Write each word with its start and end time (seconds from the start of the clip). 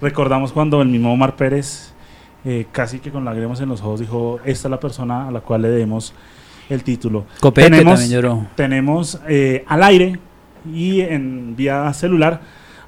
recordamos 0.00 0.52
cuando 0.52 0.82
el 0.82 0.88
mismo 0.88 1.12
Omar 1.12 1.36
Pérez, 1.36 1.92
eh, 2.44 2.66
casi 2.72 2.98
que 2.98 3.10
con 3.10 3.24
lágrimas 3.24 3.60
en 3.60 3.68
los 3.68 3.80
ojos, 3.80 4.00
dijo, 4.00 4.40
esta 4.44 4.68
es 4.68 4.70
la 4.70 4.80
persona 4.80 5.28
a 5.28 5.30
la 5.30 5.40
cual 5.40 5.62
le 5.62 5.68
demos 5.68 6.14
el 6.68 6.82
título. 6.82 7.24
Copete 7.40 7.70
tenemos 7.70 8.00
también 8.00 8.10
lloró. 8.10 8.46
tenemos 8.54 9.20
eh, 9.28 9.64
al 9.66 9.82
aire 9.82 10.18
y 10.72 11.00
en 11.00 11.54
vía 11.56 11.92
celular 11.92 12.40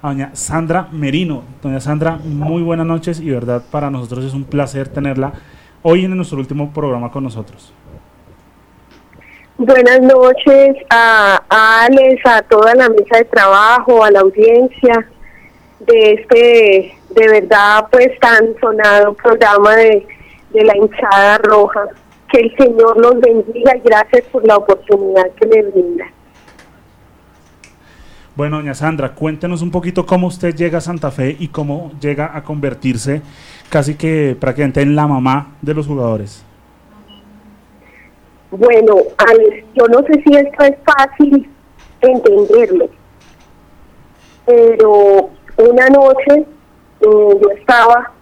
a 0.03 0.09
doña 0.09 0.31
Sandra 0.35 0.89
Merino. 0.93 1.43
Doña 1.63 1.81
Sandra, 1.81 2.17
muy 2.17 2.63
buenas 2.63 2.87
noches 2.87 3.21
y 3.21 3.31
verdad 3.31 3.63
para 3.71 3.91
nosotros 3.91 4.25
es 4.25 4.35
un 4.35 4.45
placer 4.45 4.89
tenerla 4.89 5.33
hoy 5.83 6.05
en 6.05 6.17
nuestro 6.17 6.39
último 6.39 6.73
programa 6.73 7.11
con 7.11 7.25
nosotros. 7.25 7.73
Buenas 9.57 10.01
noches 10.01 10.77
a, 10.89 11.43
a 11.49 11.85
Alex, 11.85 12.23
a 12.25 12.43
toda 12.43 12.77
la 12.77 12.89
mesa 12.89 13.17
de 13.19 13.25
trabajo, 13.25 14.05
a 14.05 14.11
la 14.11 14.21
audiencia 14.21 15.09
de 15.81 16.13
este, 16.13 16.98
de 17.11 17.29
verdad, 17.29 17.87
pues 17.91 18.09
tan 18.21 18.55
sonado 18.61 19.15
programa 19.15 19.77
de, 19.77 20.07
de 20.51 20.65
la 20.65 20.77
hinchada 20.77 21.39
roja. 21.39 21.87
Que 22.31 22.41
el 22.41 22.57
Señor 22.57 23.01
los 23.01 23.21
bendiga 23.21 23.75
y 23.77 23.81
gracias 23.81 24.25
por 24.31 24.47
la 24.47 24.57
oportunidad 24.57 25.31
que 25.31 25.47
me 25.47 25.63
brinda. 25.63 26.05
Bueno, 28.37 28.59
doña 28.59 28.75
Sandra, 28.75 29.15
cuéntenos 29.15 29.63
un 29.63 29.71
poquito 29.71 30.07
cómo 30.07 30.29
usted 30.29 30.55
llega 30.55 30.79
a 30.79 30.81
Santa 30.81 31.11
Fe 31.11 31.35
y 31.39 31.49
cómo 31.49 31.91
llega 32.01 32.37
a 32.37 32.45
convertirse 32.45 33.23
casi 33.69 33.97
que 33.97 34.37
prácticamente 34.39 34.83
en 34.83 34.95
la 34.95 35.07
mamá 35.07 35.57
de 35.61 35.75
los 35.75 35.87
jugadores. 35.87 36.45
Bueno, 38.51 38.95
Alex, 39.17 39.67
yo 39.75 39.87
no 39.89 39.99
sé 40.03 40.23
si 40.23 40.37
esto 40.37 40.65
es 40.65 40.77
fácil 40.85 41.51
entenderlo, 42.01 42.89
pero 44.47 45.31
una 45.57 45.89
noche 45.89 46.47
yo 47.41 47.51
estaba 47.57 48.13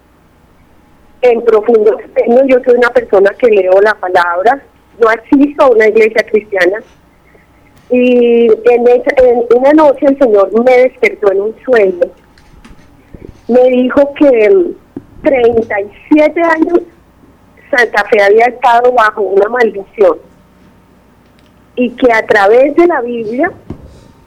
en 1.21 1.41
profundo 1.43 1.97
yo 2.47 2.57
soy 2.63 2.75
una 2.75 2.89
persona 2.91 3.31
que 3.37 3.47
leo 3.47 3.79
la 3.81 3.93
palabra, 3.95 4.61
yo 4.99 5.09
asisto 5.09 5.63
a 5.65 5.69
una 5.69 5.87
iglesia 5.87 6.25
cristiana. 6.29 6.79
Y 7.89 8.47
en, 8.47 8.87
esa- 8.87 9.15
en 9.23 9.43
una 9.55 9.71
noche 9.73 10.05
el 10.07 10.17
Señor 10.19 10.51
me 10.63 10.77
despertó 10.79 11.31
en 11.31 11.41
un 11.41 11.55
sueño, 11.63 12.05
me 13.47 13.63
dijo 13.69 14.13
que 14.15 14.49
mm, 14.49 15.23
37 15.23 16.41
años 16.41 16.79
Santa 17.71 18.03
Fe 18.05 18.21
había 18.21 18.45
estado 18.45 18.91
bajo 18.93 19.21
una 19.21 19.47
maldición 19.49 20.17
y 21.75 21.89
que 21.91 22.11
a 22.11 22.25
través 22.25 22.75
de 22.75 22.87
la 22.87 23.01
Biblia 23.01 23.51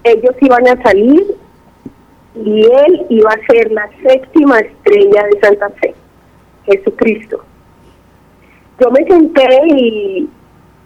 ellos 0.04 0.34
iban 0.40 0.66
a 0.68 0.82
salir 0.82 1.22
y 2.34 2.62
él 2.64 3.06
iba 3.08 3.30
a 3.30 3.46
ser 3.52 3.70
la 3.72 3.88
séptima 4.06 4.58
estrella 4.60 5.24
de 5.32 5.40
Santa 5.40 5.68
Fe, 5.80 5.94
Jesucristo. 6.66 7.42
Yo 8.80 8.90
me 8.90 9.04
senté 9.06 9.46
y 9.66 10.28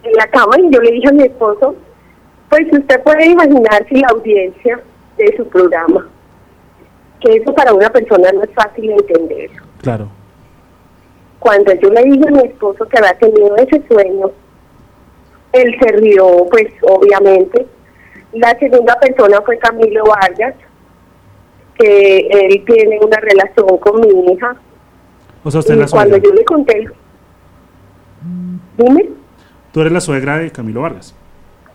en 0.03 0.13
la 0.13 0.27
cama 0.27 0.57
y 0.59 0.69
yo 0.73 0.81
le 0.81 0.91
dije 0.91 1.07
a 1.07 1.13
mi 1.13 1.23
esposo, 1.23 1.75
pues 2.49 2.65
usted 2.71 3.01
puede 3.03 3.27
imaginar 3.27 3.85
si 3.87 3.95
la 3.95 4.07
audiencia 4.11 4.79
de 5.17 5.37
su 5.37 5.47
programa, 5.47 6.07
que 7.21 7.35
eso 7.37 7.53
para 7.53 7.73
una 7.73 7.89
persona 7.89 8.31
no 8.33 8.43
es 8.43 8.49
fácil 8.53 8.91
entender 8.91 9.49
Claro. 9.81 10.09
cuando 11.39 11.73
yo 11.75 11.89
le 11.89 12.03
dije 12.03 12.27
a 12.27 12.31
mi 12.31 12.47
esposo 12.49 12.85
que 12.87 12.97
había 12.97 13.17
tenido 13.17 13.55
ese 13.57 13.81
sueño, 13.87 14.31
él 15.53 15.75
se 15.79 15.91
rió, 15.93 16.45
pues 16.51 16.67
obviamente. 16.81 17.65
La 18.33 18.57
segunda 18.59 18.95
persona 18.99 19.41
fue 19.43 19.57
Camilo 19.59 20.03
Vargas, 20.03 20.55
que 21.77 22.27
él 22.27 22.63
tiene 22.65 22.99
una 23.01 23.17
relación 23.17 23.77
con 23.79 24.01
mi 24.01 24.33
hija. 24.33 24.55
O 25.43 25.51
sea, 25.51 25.59
usted 25.59 25.75
Y 25.75 25.79
la 25.79 25.87
cuando 25.87 26.17
yo 26.17 26.31
le 26.31 26.43
conté, 26.45 26.87
dime, 28.77 29.09
Tú 29.71 29.81
eres 29.81 29.91
la 29.91 29.99
suegra 30.01 30.37
de 30.37 30.51
Camilo 30.51 30.81
Vargas. 30.81 31.13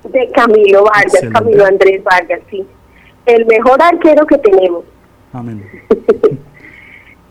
de 0.05 0.31
Camilo 0.31 0.85
Vargas, 0.85 1.15
Excelente. 1.15 1.39
Camilo 1.39 1.65
Andrés 1.67 2.03
Vargas, 2.05 2.41
sí. 2.51 2.67
El 3.27 3.45
mejor 3.47 3.83
arquero 3.83 4.27
que 4.27 4.39
tenemos. 4.39 4.85
Amén. 5.33 5.63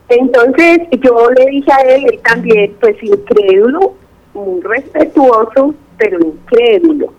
Entonces 0.10 0.80
yo 1.02 1.30
le 1.32 1.46
dije 1.48 1.72
a 1.72 1.82
él, 1.82 2.06
él 2.12 2.20
también, 2.24 2.76
pues 2.80 2.96
incrédulo, 3.02 3.94
muy 4.34 4.62
respetuoso, 4.62 5.76
pero 5.98 6.20
incrédulo. 6.20 7.14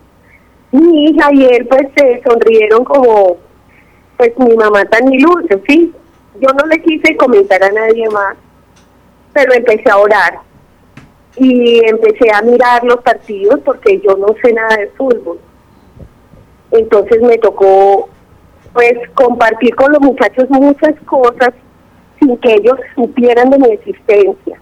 Mi 0.71 1.05
hija 1.05 1.33
y 1.33 1.45
él 1.45 1.67
pues 1.67 1.87
se 1.95 2.21
sonrieron 2.23 2.83
como, 2.83 3.37
pues 4.21 4.37
mi 4.37 4.55
mamá 4.55 4.85
tan 4.85 5.11
ilusa, 5.11 5.55
¿sí? 5.67 5.91
Yo 6.39 6.49
no 6.49 6.67
le 6.67 6.79
quise 6.83 7.17
comentar 7.17 7.63
a 7.63 7.71
nadie 7.71 8.07
más, 8.09 8.37
pero 9.33 9.51
empecé 9.51 9.89
a 9.89 9.97
orar 9.97 10.41
y 11.37 11.81
empecé 11.89 12.29
a 12.31 12.43
mirar 12.43 12.83
los 12.83 12.97
partidos 12.97 13.59
porque 13.65 13.99
yo 14.01 14.15
no 14.17 14.27
sé 14.43 14.53
nada 14.53 14.77
de 14.77 14.89
fútbol. 14.89 15.39
Entonces 16.69 17.19
me 17.23 17.39
tocó 17.39 18.09
pues 18.73 18.93
compartir 19.15 19.73
con 19.73 19.91
los 19.91 20.01
muchachos 20.01 20.47
muchas 20.51 20.93
cosas 21.07 21.53
sin 22.19 22.37
que 22.37 22.53
ellos 22.53 22.77
supieran 22.93 23.49
de 23.49 23.57
mi 23.57 23.71
existencia, 23.71 24.59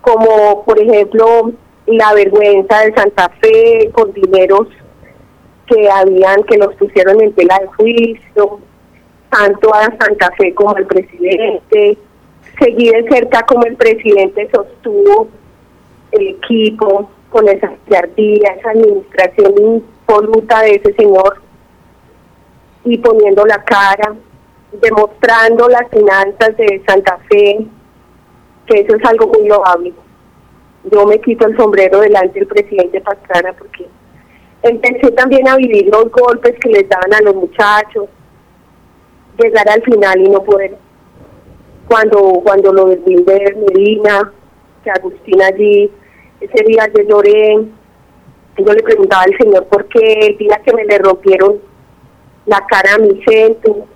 como 0.00 0.64
por 0.64 0.82
ejemplo 0.82 1.52
la 1.86 2.12
vergüenza 2.12 2.80
de 2.80 2.92
Santa 2.92 3.30
Fe 3.40 3.88
con 3.92 4.12
dineros 4.14 4.66
que 5.68 5.90
habían, 5.90 6.42
que 6.44 6.58
los 6.58 6.74
pusieron 6.74 7.20
en 7.20 7.32
tela 7.32 7.58
de 7.60 7.66
juicio, 7.68 8.60
tanto 9.30 9.74
a 9.74 9.84
Santa 9.84 10.30
Fe 10.36 10.54
como 10.54 10.74
al 10.74 10.86
presidente, 10.86 11.98
seguí 12.58 12.90
de 12.90 13.06
cerca 13.10 13.42
como 13.42 13.64
el 13.64 13.76
presidente 13.76 14.48
sostuvo 14.52 15.28
el 16.12 16.28
equipo 16.28 17.10
con 17.30 17.48
esa 17.48 17.70
piardía, 17.86 18.54
esa 18.58 18.70
administración 18.70 19.52
impoluta 19.58 20.62
de 20.62 20.76
ese 20.76 20.94
señor 20.94 21.42
y 22.84 22.96
poniendo 22.98 23.44
la 23.44 23.62
cara, 23.64 24.14
demostrando 24.80 25.68
las 25.68 25.88
finanzas 25.90 26.56
de 26.56 26.82
Santa 26.86 27.18
Fe, 27.28 27.66
que 28.66 28.80
eso 28.80 28.96
es 28.96 29.04
algo 29.04 29.28
muy 29.28 29.46
loable. 29.46 29.92
Yo 30.90 31.04
me 31.04 31.20
quito 31.20 31.46
el 31.46 31.56
sombrero 31.56 32.00
delante 32.00 32.38
del 32.38 32.48
presidente 32.48 33.00
Pastrana 33.00 33.52
porque 33.52 33.86
empecé 34.62 35.10
también 35.12 35.48
a 35.48 35.56
vivir 35.56 35.88
los 35.92 36.10
golpes 36.10 36.54
que 36.60 36.68
les 36.70 36.88
daban 36.88 37.14
a 37.14 37.20
los 37.20 37.34
muchachos, 37.34 38.08
llegar 39.38 39.68
al 39.68 39.82
final 39.82 40.20
y 40.20 40.28
no 40.28 40.42
poder. 40.42 40.76
Cuando 41.88 42.18
cuando 42.44 42.72
lo 42.72 42.84
Wilder 42.86 43.56
Medina, 43.56 44.32
que 44.84 44.90
Agustín 44.90 45.40
allí, 45.42 45.90
ese 46.40 46.64
día 46.64 46.86
yo 46.94 47.02
lloré, 47.04 47.64
yo 48.58 48.72
le 48.72 48.82
preguntaba 48.82 49.22
al 49.22 49.36
Señor 49.38 49.66
por 49.66 49.86
qué, 49.86 50.26
el 50.26 50.38
día 50.38 50.60
que 50.64 50.74
me 50.74 50.84
le 50.84 50.98
rompieron 50.98 51.60
la 52.46 52.64
cara 52.66 52.94
a 52.94 52.98
mi 52.98 53.22
centro, 53.24 53.86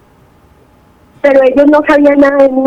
pero 1.20 1.40
ellos 1.42 1.66
no 1.70 1.80
sabían 1.86 2.18
nada 2.18 2.36
de 2.44 2.48
mí. 2.50 2.64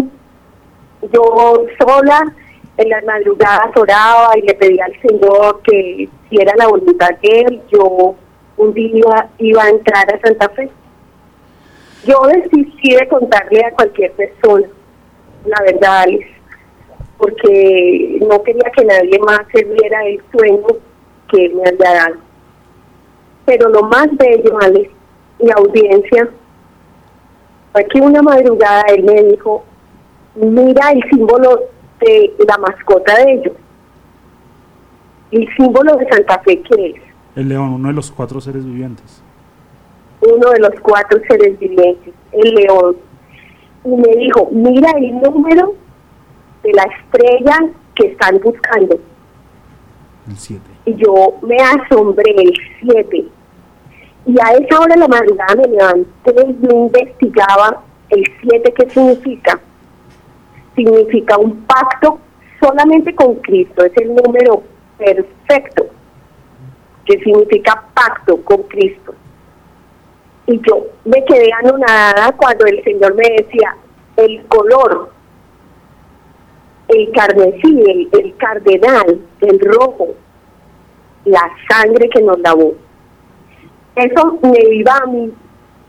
Yo 1.12 1.66
sola 1.80 2.34
en 2.78 2.90
las 2.90 3.04
madrugadas 3.06 3.76
oraba 3.76 4.38
y 4.38 4.42
le 4.42 4.54
pedía 4.56 4.86
al 4.86 5.02
Señor 5.02 5.62
que 5.64 6.10
si 6.30 6.38
era 6.38 6.54
la 6.58 6.68
voluntad 6.68 7.10
de 7.22 7.40
Él, 7.42 7.62
yo 7.72 8.16
un 8.58 8.74
día 8.74 9.30
iba 9.38 9.64
a 9.64 9.70
entrar 9.70 10.14
a 10.14 10.20
Santa 10.20 10.50
Fe. 10.50 10.70
Yo 12.06 12.22
desistí 12.28 12.96
de 12.96 13.08
contarle 13.08 13.66
a 13.66 13.72
cualquier 13.72 14.12
persona, 14.12 14.68
la 15.46 15.62
verdad, 15.64 16.04
Alex, 16.04 16.28
porque 17.18 18.20
no 18.22 18.44
quería 18.44 18.70
que 18.76 18.86
nadie 18.86 19.20
más 19.20 19.42
se 19.54 19.64
viera 19.64 20.06
el 20.06 20.22
sueño 20.32 20.68
que 21.32 21.46
Él 21.46 21.56
me 21.56 21.70
había 21.70 21.94
dado. 21.94 22.16
Pero 23.46 23.70
lo 23.70 23.84
más 23.84 24.08
bello, 24.18 24.58
Alex, 24.62 24.90
y 25.40 25.50
audiencia, 25.52 26.30
fue 27.72 27.86
que 27.86 28.00
una 28.00 28.22
madrugada 28.22 28.84
él 28.88 29.04
me 29.04 29.22
dijo, 29.24 29.64
mira 30.36 30.92
el 30.92 31.04
símbolo 31.10 31.62
de 32.06 32.34
la 32.48 32.58
mascota 32.58 33.16
de 33.18 33.34
ellos. 33.34 33.54
El 35.32 35.48
símbolo 35.56 35.96
de 35.98 36.08
Santa 36.10 36.40
Fe, 36.40 36.62
que 36.62 36.88
es 36.88 36.96
El 37.36 37.50
león, 37.50 37.74
uno 37.74 37.88
de 37.90 37.94
los 37.94 38.12
cuatro 38.12 38.40
seres 38.40 38.64
vivientes. 38.66 39.22
uno 40.22 40.50
de 40.52 40.60
los 40.60 40.80
cuatro 40.82 41.20
seres 41.28 41.60
vivientes, 41.60 42.14
el 42.32 42.56
león. 42.56 42.96
Y 43.84 43.90
me 43.90 44.16
dijo, 44.16 44.50
mira 44.52 44.92
el 44.98 45.20
número 45.20 45.76
de 46.64 46.74
la 46.74 46.84
estrella 46.84 47.58
que 47.94 48.08
están 48.08 48.40
buscando. 48.44 49.00
El 50.28 50.38
7. 50.38 50.62
Y 50.86 50.96
yo 50.96 51.36
me 51.44 51.58
asombré, 51.58 52.32
el 52.36 52.54
7. 52.82 53.26
Y 54.28 54.40
a 54.40 54.54
esa 54.54 54.80
hora 54.80 54.96
de 54.96 55.02
la 55.02 55.08
madrugada 55.08 55.56
me 55.56 55.68
levanté 55.68 56.32
y 56.50 56.66
yo 56.66 56.72
investigaba 56.72 57.84
el 58.10 58.24
7 58.42 58.74
qué 58.74 58.90
significa. 58.90 59.60
Significa 60.76 61.38
un 61.38 61.66
pacto 61.66 62.20
solamente 62.60 63.14
con 63.16 63.36
Cristo, 63.36 63.84
es 63.86 63.92
el 63.98 64.16
número 64.16 64.64
perfecto, 64.98 65.88
que 67.06 67.20
significa 67.20 67.84
pacto 67.94 68.42
con 68.44 68.64
Cristo. 68.64 69.14
Y 70.48 70.60
yo 70.68 70.86
me 71.06 71.24
quedé 71.26 71.50
anonadada 71.54 72.32
cuando 72.38 72.66
el 72.66 72.84
Señor 72.84 73.16
me 73.16 73.30
decía, 73.38 73.76
el 74.18 74.46
color, 74.46 75.12
el 76.88 77.12
carmesí, 77.12 77.82
el, 77.88 78.10
el 78.20 78.36
cardenal, 78.38 79.22
el 79.42 79.60
rojo, 79.60 80.10
la 81.26 81.52
sangre 81.70 82.10
que 82.10 82.22
nos 82.22 82.40
lavó. 82.40 82.74
Eso 83.96 84.40
me 84.44 84.76
iba 84.76 84.96
a 84.98 85.06
mí 85.08 85.34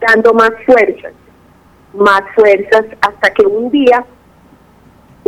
dando 0.01 0.33
más 0.35 0.53
fuerzas, 0.65 1.13
más 1.95 2.23
fuerzas, 2.35 2.85
hasta 3.01 3.31
que 3.35 3.47
un 3.47 3.71
día 3.71 4.05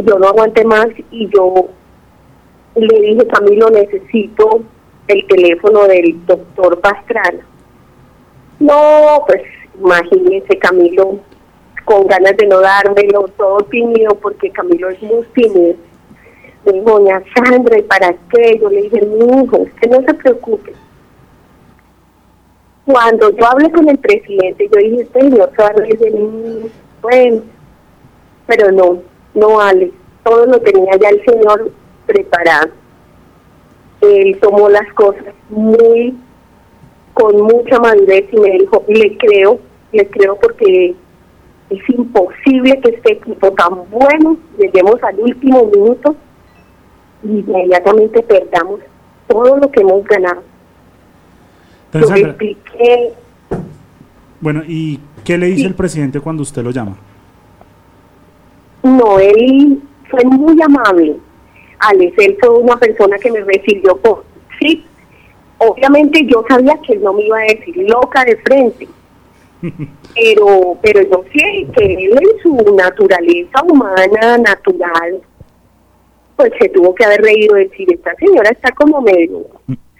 yo 0.05 0.19
no 0.19 0.29
aguanté 0.29 0.65
más 0.65 0.89
y 1.11 1.29
yo 1.35 1.69
le 2.75 3.01
dije, 3.01 3.27
Camilo, 3.27 3.71
necesito 3.71 4.63
el 5.09 5.27
teléfono 5.27 5.85
del 5.87 6.25
doctor 6.27 6.81
Pastrana. 6.81 7.45
No, 8.61 9.25
pues 9.27 9.43
imagínese 9.79 10.59
Camilo 10.59 11.19
con 11.85 12.07
ganas 12.07 12.37
de 12.37 12.47
no 12.47 12.61
dármelo, 12.61 13.29
todo 13.37 13.59
tímido, 13.71 14.15
porque 14.17 14.51
Camilo 14.51 14.91
es 14.91 15.03
muy 15.03 15.25
tímido. 15.35 15.75
Me 16.67 16.73
dijo, 16.73 16.91
doña 16.91 17.23
Sandra, 17.35 17.79
¿y 17.79 17.83
para 17.83 18.13
qué? 18.31 18.59
Yo 18.61 18.69
le 18.69 18.83
dije, 18.83 19.01
mi 19.07 19.43
hijo, 19.43 19.59
usted 19.59 19.91
no 19.91 20.03
se 20.03 20.15
preocupe. 20.15 20.75
Cuando 22.85 23.31
yo 23.31 23.47
hablé 23.47 23.71
con 23.71 23.89
el 23.89 23.99
presidente, 23.99 24.69
yo 24.73 24.79
dije, 24.79 25.09
señor, 25.13 25.51
se 25.57 25.63
va 25.63 25.69
a 25.69 25.73
reír 25.73 25.99
de 25.99 26.11
mí. 26.11 26.71
Bueno, 27.01 27.43
pero 28.47 28.73
no, 28.73 28.99
no 29.39 29.57
vale. 29.57 29.93
Todo 30.25 30.47
lo 30.47 30.61
tenía 30.61 30.97
ya 31.01 31.09
el 31.09 31.25
señor 31.25 31.71
preparado. 32.07 32.71
Él 34.01 34.39
tomó 34.41 34.69
las 34.69 34.93
cosas 34.95 35.35
muy, 35.49 36.15
con 37.15 37.41
mucha 37.43 37.79
madurez 37.81 38.27
y 38.33 38.37
me 38.41 38.51
dijo, 38.53 38.85
le 38.89 39.17
creo, 39.17 39.59
le 39.93 40.09
creo 40.09 40.37
porque 40.37 40.95
es 41.71 41.91
imposible 41.91 42.81
que 42.81 42.91
este 42.91 43.13
equipo 43.13 43.51
tan 43.53 43.91
bueno 43.91 44.37
lleguemos 44.59 45.03
al 45.03 45.19
último 45.19 45.65
minuto 45.67 46.17
y 47.23 47.41
inmediatamente 47.41 48.23
perdamos 48.23 48.81
todo 49.27 49.57
lo 49.59 49.71
que 49.71 49.81
hemos 49.81 50.05
ganado. 50.05 50.43
Entonces, 51.93 52.25
expliqué. 52.25 53.13
Bueno, 54.41 54.63
¿y 54.67 55.01
qué 55.25 55.37
le 55.37 55.47
dice 55.47 55.67
el 55.67 55.75
presidente 55.75 56.21
cuando 56.21 56.43
usted 56.43 56.63
lo 56.63 56.71
llama? 56.71 56.97
No, 58.83 59.19
él 59.19 59.83
fue 60.11 60.25
muy 60.25 60.61
amable. 60.63 61.17
Alex, 61.81 62.15
él 62.19 62.37
fue 62.41 62.51
una 62.59 62.77
persona 62.77 63.17
que 63.19 63.31
me 63.31 63.41
recibió 63.41 63.97
por 63.97 64.25
sí. 64.61 64.85
Obviamente 65.59 66.25
yo 66.27 66.45
sabía 66.49 66.79
que 66.87 66.95
él 66.95 67.03
no 67.03 67.13
me 67.13 67.25
iba 67.25 67.39
a 67.39 67.55
decir 67.55 67.77
loca 67.77 68.25
de 68.25 68.37
frente, 68.37 68.89
pero 70.15 70.79
pero 70.81 71.03
yo 71.03 71.25
sé 71.33 71.67
que 71.77 71.85
él 71.85 72.13
en 72.13 72.43
su 72.43 72.75
naturaleza 72.77 73.63
humana, 73.65 74.39
natural, 74.39 75.21
pues 76.37 76.53
se 76.61 76.69
tuvo 76.69 76.95
que 76.95 77.05
haber 77.05 77.21
reído 77.23 77.57
decir, 77.57 77.93
esta 77.93 78.15
señora 78.15 78.51
está 78.51 78.71
como 78.71 79.01
medio, 79.01 79.47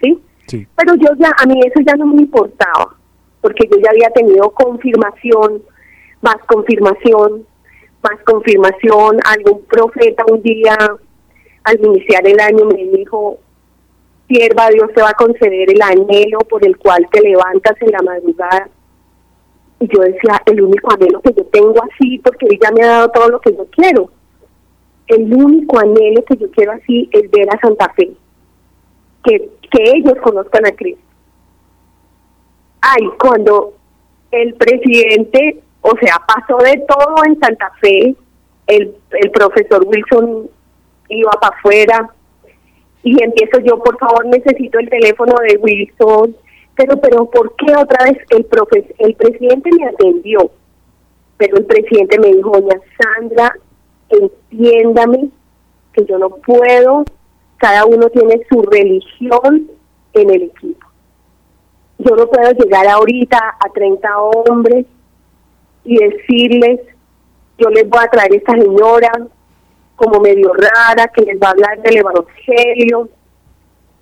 ¿sí? 0.01 0.17
¿sí? 0.47 0.65
Pero 0.77 0.95
yo 0.95 1.09
ya, 1.19 1.33
a 1.37 1.45
mí 1.45 1.59
eso 1.65 1.81
ya 1.85 1.95
no 1.95 2.05
me 2.07 2.21
importaba, 2.21 2.95
porque 3.41 3.67
yo 3.69 3.77
ya 3.83 3.89
había 3.89 4.09
tenido 4.11 4.49
confirmación, 4.51 5.61
más 6.21 6.37
confirmación, 6.47 7.45
más 8.01 8.23
confirmación, 8.25 9.19
algún 9.25 9.63
profeta 9.65 10.23
un 10.31 10.41
día 10.41 10.77
al 11.63 11.85
iniciar 11.85 12.25
el 12.25 12.39
año 12.39 12.65
me 12.65 12.85
dijo, 12.97 13.39
sierva, 14.27 14.69
Dios 14.69 14.91
te 14.93 15.01
va 15.01 15.09
a 15.09 15.13
conceder 15.13 15.69
el 15.71 15.81
anhelo 15.81 16.39
por 16.49 16.65
el 16.65 16.77
cual 16.77 17.05
te 17.11 17.21
levantas 17.21 17.75
en 17.81 17.91
la 17.91 18.01
madrugada. 18.01 18.69
Y 19.79 19.87
yo 19.87 20.01
decía, 20.01 20.41
el 20.45 20.61
único 20.61 20.91
anhelo 20.91 21.21
que 21.21 21.33
yo 21.33 21.45
tengo 21.45 21.75
así, 21.83 22.19
porque 22.19 22.45
Él 22.47 22.59
ya 22.61 22.71
me 22.71 22.83
ha 22.83 22.87
dado 22.87 23.09
todo 23.09 23.29
lo 23.29 23.41
que 23.41 23.55
yo 23.55 23.65
quiero. 23.71 24.09
El 25.07 25.33
único 25.33 25.79
anhelo 25.79 26.23
que 26.23 26.37
yo 26.37 26.49
quiero 26.51 26.73
así 26.73 27.09
es 27.11 27.29
ver 27.31 27.49
a 27.49 27.59
Santa 27.59 27.91
Fe. 27.95 28.11
Que, 29.23 29.49
que 29.71 29.83
ellos 29.95 30.15
conozcan 30.21 30.65
a 30.65 30.71
Cristo. 30.71 31.01
Ay, 32.81 33.09
cuando 33.19 33.73
el 34.31 34.53
presidente, 34.55 35.61
o 35.81 35.91
sea, 36.01 36.15
pasó 36.27 36.57
de 36.57 36.83
todo 36.87 37.15
en 37.25 37.39
Santa 37.39 37.71
Fe, 37.81 38.15
el, 38.67 38.95
el 39.11 39.31
profesor 39.31 39.85
Wilson 39.85 40.49
iba 41.09 41.31
para 41.31 41.55
afuera 41.55 42.09
y 43.03 43.23
empiezo 43.23 43.59
yo, 43.59 43.79
por 43.79 43.97
favor, 43.97 44.25
necesito 44.25 44.79
el 44.79 44.89
teléfono 44.89 45.33
de 45.47 45.57
Wilson, 45.57 46.35
pero, 46.75 46.99
pero, 47.01 47.25
¿por 47.25 47.55
qué 47.55 47.75
otra 47.75 48.05
vez 48.05 48.17
el, 48.29 48.45
profe 48.45 48.93
el 48.99 49.13
presidente 49.15 49.69
me 49.77 49.87
atendió? 49.87 50.51
Pero 51.37 51.57
el 51.57 51.65
presidente 51.65 52.19
me 52.19 52.33
dijo, 52.33 52.51
doña 52.51 52.79
Sandra, 52.97 53.53
entiéndame 54.09 55.29
que 55.93 56.05
yo 56.05 56.17
no 56.17 56.29
puedo, 56.29 57.03
cada 57.57 57.85
uno 57.85 58.09
tiene 58.09 58.41
su 58.49 58.61
religión 58.63 59.69
en 60.13 60.29
el 60.29 60.43
equipo. 60.43 60.87
Yo 61.97 62.15
no 62.15 62.27
puedo 62.27 62.51
llegar 62.51 62.87
ahorita 62.87 63.37
a 63.59 63.69
30 63.73 64.17
hombres 64.19 64.85
y 65.83 65.97
decirles, 65.97 66.81
yo 67.57 67.69
les 67.69 67.87
voy 67.89 67.99
a 68.03 68.09
traer 68.09 68.35
esta 68.35 68.53
señora 68.53 69.11
como 69.95 70.19
medio 70.21 70.53
rara, 70.53 71.07
que 71.09 71.23
les 71.23 71.37
va 71.39 71.47
a 71.47 71.51
hablar 71.51 71.81
del 71.81 71.97
Evangelio, 71.97 73.09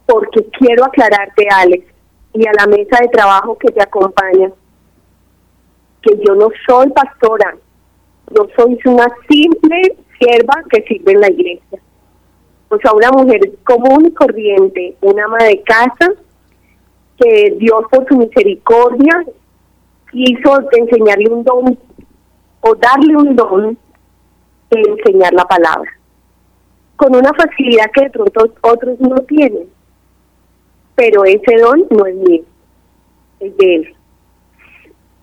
porque 0.05 0.45
quiero 0.57 0.85
aclararte, 0.85 1.47
Alex, 1.49 1.85
y 2.33 2.47
a 2.47 2.51
la 2.53 2.67
mesa 2.67 2.99
de 3.01 3.07
trabajo 3.07 3.57
que 3.57 3.71
te 3.71 3.81
acompaña, 3.81 4.51
que 6.01 6.17
yo 6.25 6.35
no 6.35 6.49
soy 6.67 6.89
pastora, 6.91 7.57
yo 8.29 8.47
soy 8.55 8.77
una 8.85 9.07
simple 9.27 9.97
sierva 10.19 10.63
que 10.69 10.83
sirve 10.83 11.13
en 11.13 11.21
la 11.21 11.31
iglesia. 11.31 11.79
O 12.69 12.77
sea, 12.77 12.93
una 12.93 13.11
mujer 13.11 13.39
común 13.63 14.07
y 14.07 14.13
corriente, 14.13 14.95
una 15.01 15.25
ama 15.25 15.37
de 15.37 15.61
casa, 15.63 16.13
que 17.17 17.55
Dios 17.57 17.85
por 17.89 18.07
su 18.07 18.17
misericordia 18.17 19.25
quiso 20.11 20.59
enseñarle 20.71 21.29
un 21.29 21.43
don 21.43 21.77
o 22.61 22.75
darle 22.75 23.15
un 23.15 23.35
don 23.35 23.77
de 24.69 24.81
enseñar 24.81 25.33
la 25.33 25.45
palabra, 25.45 25.89
con 26.95 27.15
una 27.15 27.31
facilidad 27.33 27.85
que 27.93 28.01
de 28.03 28.09
pronto 28.09 28.53
otros 28.61 28.99
no 28.99 29.15
tienen 29.21 29.67
pero 30.97 31.23
ese 31.25 31.55
don 31.61 31.85
no 31.91 32.07
es 32.07 32.15
mío, 32.15 32.41
es 33.39 33.55
de 33.57 33.75
él. 33.75 33.95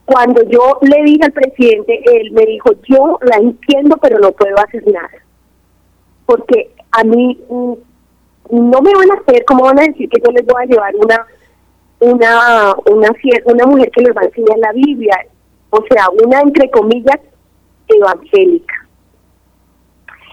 Cuando 0.04 0.40
yo 0.48 0.78
le 0.82 1.02
dije 1.02 1.24
al 1.24 1.32
presidente, 1.32 2.00
él 2.12 2.30
me 2.30 2.46
dijo, 2.46 2.70
yo 2.84 3.18
la 3.22 3.38
entiendo, 3.38 3.96
pero 3.96 4.20
no 4.20 4.30
puedo 4.30 4.56
hacer 4.56 4.86
nada. 4.86 5.10
Porque 6.26 6.70
a 6.92 7.02
mí 7.02 7.40
mm, 7.50 7.72
no 8.50 8.82
me 8.82 8.94
van 8.94 9.10
a 9.10 9.20
hacer, 9.20 9.44
¿cómo 9.46 9.64
van 9.64 9.80
a 9.80 9.86
decir 9.86 10.08
que 10.08 10.22
yo 10.24 10.30
les 10.30 10.46
voy 10.46 10.62
a 10.62 10.66
llevar 10.66 10.94
una 10.94 11.26
una 12.04 12.74
una 12.86 13.08
una 13.44 13.66
mujer 13.66 13.90
que 13.90 14.02
les 14.02 14.16
va 14.16 14.22
a 14.22 14.26
enseñar 14.26 14.58
la 14.58 14.72
Biblia? 14.72 15.16
O 15.70 15.82
sea, 15.90 16.08
una 16.24 16.40
entre 16.40 16.70
comillas 16.70 17.18
evangélica. 17.88 18.74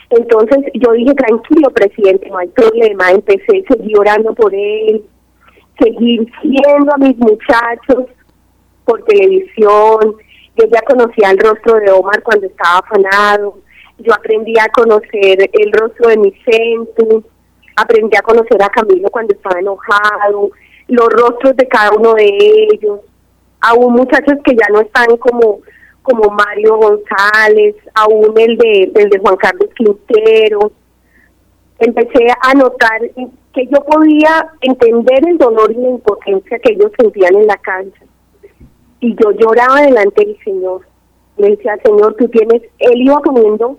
Entonces 0.09 0.59
yo 0.73 0.91
dije, 0.91 1.13
tranquilo, 1.13 1.69
presidente, 1.71 2.29
no 2.29 2.37
hay 2.37 2.49
problema. 2.49 3.11
Empecé, 3.11 3.63
seguí 3.67 3.93
orando 3.97 4.33
por 4.33 4.53
él, 4.53 5.03
seguir 5.79 6.29
viendo 6.43 6.93
a 6.93 6.97
mis 6.97 7.17
muchachos 7.17 8.05
por 8.85 9.03
televisión. 9.05 10.15
Yo 10.57 10.65
ya 10.69 10.81
conocía 10.81 11.31
el 11.31 11.39
rostro 11.39 11.75
de 11.75 11.91
Omar 11.91 12.21
cuando 12.23 12.45
estaba 12.47 12.79
afanado. 12.79 13.57
Yo 13.99 14.13
aprendí 14.13 14.53
a 14.59 14.67
conocer 14.67 15.49
el 15.53 15.71
rostro 15.71 16.09
de 16.09 16.17
mi 16.17 16.33
centro. 16.43 17.23
Aprendí 17.77 18.17
a 18.17 18.21
conocer 18.21 18.61
a 18.61 18.67
Camilo 18.67 19.09
cuando 19.09 19.33
estaba 19.33 19.59
enojado. 19.59 20.51
Los 20.91 21.07
rostros 21.09 21.55
de 21.55 21.67
cada 21.67 21.91
uno 21.91 22.13
de 22.13 22.29
ellos. 22.71 22.99
Aún 23.61 23.93
muchachos 23.93 24.37
que 24.43 24.55
ya 24.55 24.67
no 24.71 24.81
están 24.81 25.17
como 25.17 25.59
como 26.01 26.31
Mario 26.31 26.77
González, 26.77 27.75
aún 27.93 28.33
el 28.35 28.57
de, 28.57 28.91
el 28.95 29.09
de 29.09 29.19
Juan 29.19 29.35
Carlos 29.37 29.69
Quintero. 29.75 30.71
Empecé 31.79 32.27
a 32.41 32.53
notar 32.53 33.01
que 33.53 33.67
yo 33.67 33.83
podía 33.85 34.51
entender 34.61 35.27
el 35.27 35.37
dolor 35.37 35.71
y 35.71 35.75
la 35.75 35.89
impotencia 35.89 36.59
que 36.59 36.73
ellos 36.73 36.91
sentían 36.99 37.35
en 37.35 37.47
la 37.47 37.57
cancha. 37.57 38.03
Y 38.99 39.15
yo 39.15 39.31
lloraba 39.31 39.81
delante 39.81 40.25
del 40.25 40.37
Señor. 40.43 40.81
Le 41.37 41.51
decía, 41.51 41.77
Señor, 41.83 42.15
tú 42.15 42.27
tienes, 42.29 42.61
Él 42.79 43.01
iba 43.01 43.19
poniendo 43.19 43.77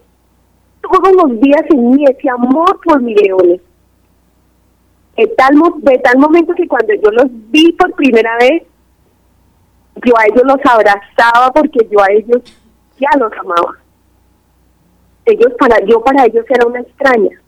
todos 0.81 1.13
los 1.15 1.41
días 1.41 1.63
en 1.71 1.91
mí 1.91 2.05
ese 2.05 2.29
amor 2.29 2.81
por 2.85 3.01
mis 3.01 3.21
leones. 3.21 3.61
De 5.23 5.29
tal, 5.37 5.55
de 5.79 5.99
tal 5.99 6.19
momento 6.19 6.55
que 6.55 6.67
cuando 6.67 6.95
yo 6.95 7.11
los 7.11 7.27
vi 7.51 7.73
por 7.73 7.93
primera 7.95 8.37
vez, 8.39 8.65
yo 10.05 10.19
a 10.19 10.25
ellos 10.27 10.43
los 10.45 10.59
abrazaba 10.65 11.53
porque 11.53 11.87
yo 11.91 12.03
a 12.03 12.11
ellos 12.11 12.43
ya 12.99 13.11
los 13.19 13.33
amaba. 13.39 13.79
Ellos 15.25 15.53
para, 15.59 15.79
yo 15.87 16.03
para 16.03 16.25
ellos 16.25 16.45
era 16.49 16.67
una 16.67 16.81
extraña 16.81 17.43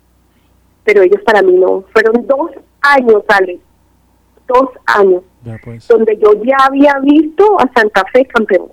pero 0.85 1.03
ellos 1.03 1.21
para 1.25 1.43
mí 1.43 1.55
no. 1.55 1.83
Fueron 1.93 2.27
dos 2.27 2.51
años, 2.83 3.23
Ale, 3.29 3.59
dos 4.47 4.69
años, 4.87 5.23
pues. 5.65 5.89
donde 5.89 6.17
yo 6.19 6.33
ya 6.45 6.57
había 6.61 6.99
visto 7.01 7.59
a 7.59 7.71
Santa 7.75 8.05
Fe 8.13 8.27
campeón. 8.27 8.69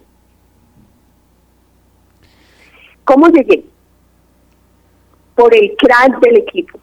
¿Cómo 3.05 3.27
llegué? 3.29 3.65
Por 5.36 5.55
el 5.55 5.75
crack 5.77 6.20
del 6.20 6.38
equipo, 6.38 6.79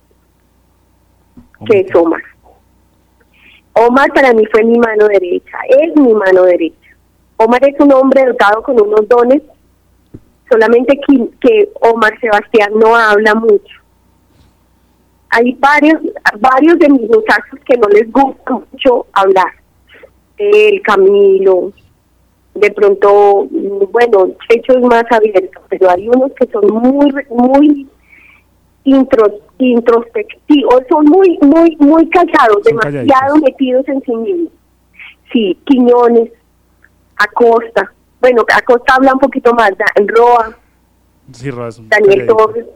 que 1.66 1.80
es 1.80 1.94
Omar. 1.94 2.22
Omar 3.74 4.12
para 4.12 4.32
mí 4.32 4.44
fue 4.50 4.64
mi 4.64 4.78
mano 4.78 5.06
derecha, 5.06 5.58
es 5.68 5.94
mi 5.96 6.12
mano 6.14 6.42
derecha. 6.44 6.96
Omar 7.36 7.64
es 7.64 7.78
un 7.78 7.92
hombre 7.92 8.24
dotado 8.26 8.62
con 8.62 8.80
unos 8.80 9.08
dones, 9.08 9.42
solamente 10.50 10.98
que, 11.06 11.28
que 11.40 11.68
Omar 11.80 12.18
Sebastián 12.20 12.72
no 12.74 12.96
habla 12.96 13.34
mucho. 13.34 13.78
Hay 15.30 15.52
varios, 15.60 16.00
varios 16.40 16.78
de 16.78 16.88
mis 16.88 17.08
muchachos 17.08 17.60
que 17.66 17.76
no 17.76 17.88
les 17.88 18.10
gusta 18.10 18.52
mucho 18.52 19.06
hablar. 19.12 19.52
El 20.38 20.80
Camilo, 20.82 21.72
de 22.54 22.70
pronto, 22.72 23.46
bueno, 23.92 24.30
hechos 24.48 24.80
más 24.82 25.04
abiertos, 25.10 25.62
pero 25.68 25.90
hay 25.90 26.08
unos 26.08 26.32
que 26.32 26.46
son 26.50 26.66
muy, 26.66 27.12
muy 27.30 27.86
introspectivos, 29.58 30.82
son 30.88 31.04
muy, 31.06 31.38
muy, 31.42 31.76
muy 31.78 32.08
callados, 32.10 32.62
demasiado 32.64 33.36
metidos 33.36 33.86
en 33.88 34.02
sí 34.02 34.16
mismos. 34.16 34.52
Sí, 35.32 35.58
Quiñones, 35.64 36.30
Acosta, 37.16 37.92
bueno, 38.20 38.44
Acosta 38.52 38.94
habla 38.94 39.12
un 39.14 39.20
poquito 39.20 39.52
más, 39.54 39.72
Roa, 40.06 40.56
sí, 41.32 41.50
Daniel 41.88 42.26
Torres. 42.26 42.66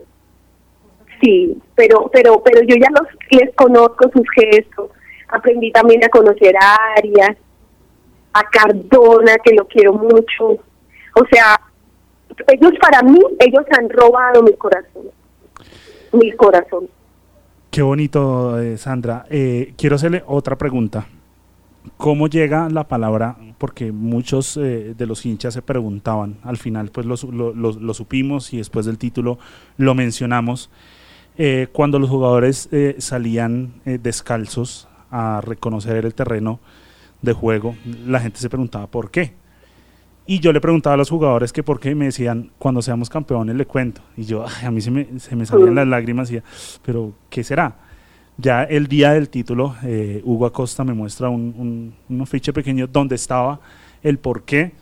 Sí, 1.21 1.57
pero, 1.77 2.11
pero, 2.13 2.43
pero 2.43 2.63
yo 2.63 2.75
ya 2.77 2.89
los 2.91 3.09
les 3.31 3.55
conozco 3.55 4.11
sus 4.13 4.27
gestos. 4.35 4.91
Aprendí 5.29 5.71
también 5.73 6.05
a 6.05 6.09
conocer 6.09 6.55
a 6.61 6.77
Arias, 6.97 7.37
a 8.33 8.43
Cardona, 8.51 9.37
que 9.43 9.55
lo 9.55 9.67
quiero 9.67 9.95
mucho. 9.95 10.51
O 11.15 11.27
sea, 11.31 11.61
ellos 12.49 12.73
para 12.81 13.03
mí, 13.03 13.21
ellos 13.39 13.65
han 13.79 13.89
robado 13.89 14.43
mi 14.43 14.53
corazón. 14.55 15.11
Mi 16.13 16.33
corazón. 16.33 16.89
Qué 17.71 17.83
bonito, 17.83 18.61
eh, 18.61 18.77
Sandra. 18.77 19.25
Eh, 19.31 19.75
quiero 19.77 19.97
hacerle 19.97 20.23
otra 20.27 20.57
pregunta. 20.57 21.07
¿Cómo 21.97 22.29
llega 22.29 22.69
la 22.69 22.87
palabra? 22.87 23.37
Porque 23.59 23.93
muchos 23.93 24.57
eh, 24.57 24.95
de 24.97 25.07
los 25.07 25.25
hinchas 25.25 25.55
se 25.55 25.63
preguntaban, 25.63 26.37
al 26.43 26.57
final 26.57 26.91
pues 26.93 27.07
lo, 27.07 27.17
lo, 27.55 27.95
supimos 27.95 28.53
y 28.53 28.59
después 28.59 28.87
del 28.87 28.99
título 28.99 29.39
lo 29.79 29.95
mencionamos, 29.95 30.71
cuando 31.73 31.99
los 31.99 32.11
jugadores 32.11 32.69
salían 32.99 33.73
descalzos 33.85 34.87
a 35.11 35.41
reconocer 35.41 36.05
el 36.05 36.15
terreno, 36.15 36.61
de 37.23 37.33
juego, 37.33 37.77
la 38.07 38.21
gente 38.21 38.39
se 38.41 38.51
preguntaba 38.51 38.89
por 38.89 39.11
qué. 39.11 39.33
Y 40.25 40.39
yo 40.39 40.53
le 40.53 40.61
preguntaba 40.61 40.95
a 40.95 40.97
los 40.97 41.11
jugadores 41.11 41.53
que 41.53 41.63
por 41.63 41.81
qué, 41.81 41.95
me 41.95 42.07
decían, 42.07 42.51
cuando 42.59 42.81
seamos 42.81 43.11
campeones 43.11 43.57
le 43.57 43.67
cuento. 43.67 44.03
Y 44.17 44.25
yo, 44.25 44.45
a 44.65 44.71
mí 44.71 44.81
se 44.81 44.91
me, 44.91 45.19
se 45.19 45.35
me 45.35 45.47
salían 45.47 45.75
las 45.75 45.87
lágrimas 45.87 46.31
y 46.31 46.35
decía, 46.35 46.49
pero 46.85 47.13
¿qué 47.29 47.43
será? 47.43 47.77
Ya 48.39 48.63
el 48.63 48.87
día 48.87 49.13
del 49.13 49.29
título, 49.29 49.75
eh, 49.85 50.23
Hugo 50.25 50.47
Acosta 50.47 50.85
me 50.85 50.95
muestra 50.95 51.29
un, 51.29 51.95
un, 52.09 52.27
fiche 52.27 52.53
pequeño 52.53 52.87
donde 52.87 53.15
estaba 53.15 53.61
el 54.03 54.19
porqué 54.19 54.73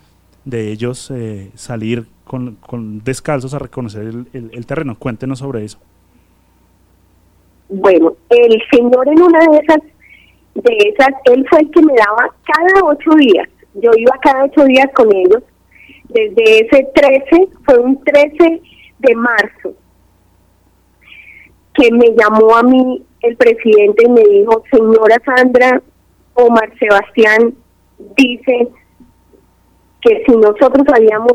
de 0.45 0.71
ellos 0.71 1.11
eh, 1.11 1.51
salir 1.55 2.07
con, 2.25 2.57
con, 2.57 3.03
descalzos 3.03 3.53
a 3.55 3.59
reconocer 3.59 4.03
el, 4.03 4.27
el 4.33 4.67
terreno. 4.67 4.97
Cuéntenos 4.99 5.41
sobre 5.41 5.65
eso. 5.65 5.79
Bueno, 7.69 8.15
el 8.29 8.63
señor 8.71 9.09
en 9.09 9.23
una 9.23 9.39
de 9.41 9.59
esas 9.59 9.81
de 10.55 10.77
esas, 10.89 11.11
él 11.25 11.47
fue 11.49 11.61
el 11.61 11.71
que 11.71 11.83
me 11.83 11.95
daba 11.95 12.35
cada 12.45 12.87
ocho 12.87 13.11
días. 13.17 13.49
Yo 13.75 13.91
iba 13.97 14.13
cada 14.23 14.45
ocho 14.45 14.65
días 14.65 14.89
con 14.95 15.15
ellos. 15.15 15.43
Desde 16.09 16.67
ese 16.67 16.89
13, 16.95 17.49
fue 17.65 17.79
un 17.79 18.03
13 18.03 18.61
de 18.99 19.15
marzo, 19.15 19.75
que 21.75 21.91
me 21.93 22.15
llamó 22.17 22.57
a 22.57 22.63
mí 22.63 23.05
el 23.23 23.37
presidente 23.37 24.05
y 24.07 24.11
me 24.11 24.23
dijo, 24.23 24.63
señora 24.71 25.17
Sandra, 25.25 25.81
Omar 26.35 26.73
Sebastián 26.79 27.55
dice 28.17 28.69
que 30.01 30.23
si 30.27 30.37
nosotros 30.37 30.85
sabíamos 30.89 31.35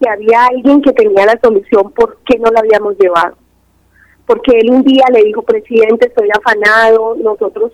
que 0.00 0.08
había 0.08 0.46
alguien 0.46 0.82
que 0.82 0.92
tenía 0.92 1.26
la 1.26 1.38
solución, 1.42 1.90
¿por 1.92 2.18
qué 2.26 2.38
no 2.38 2.50
la 2.50 2.60
habíamos 2.60 2.96
llevado? 2.98 3.36
Porque 4.26 4.58
él 4.58 4.70
un 4.70 4.82
día 4.82 5.04
le 5.12 5.24
dijo, 5.24 5.42
presidente, 5.42 6.06
estoy 6.06 6.28
afanado, 6.30 7.16
nosotros 7.16 7.72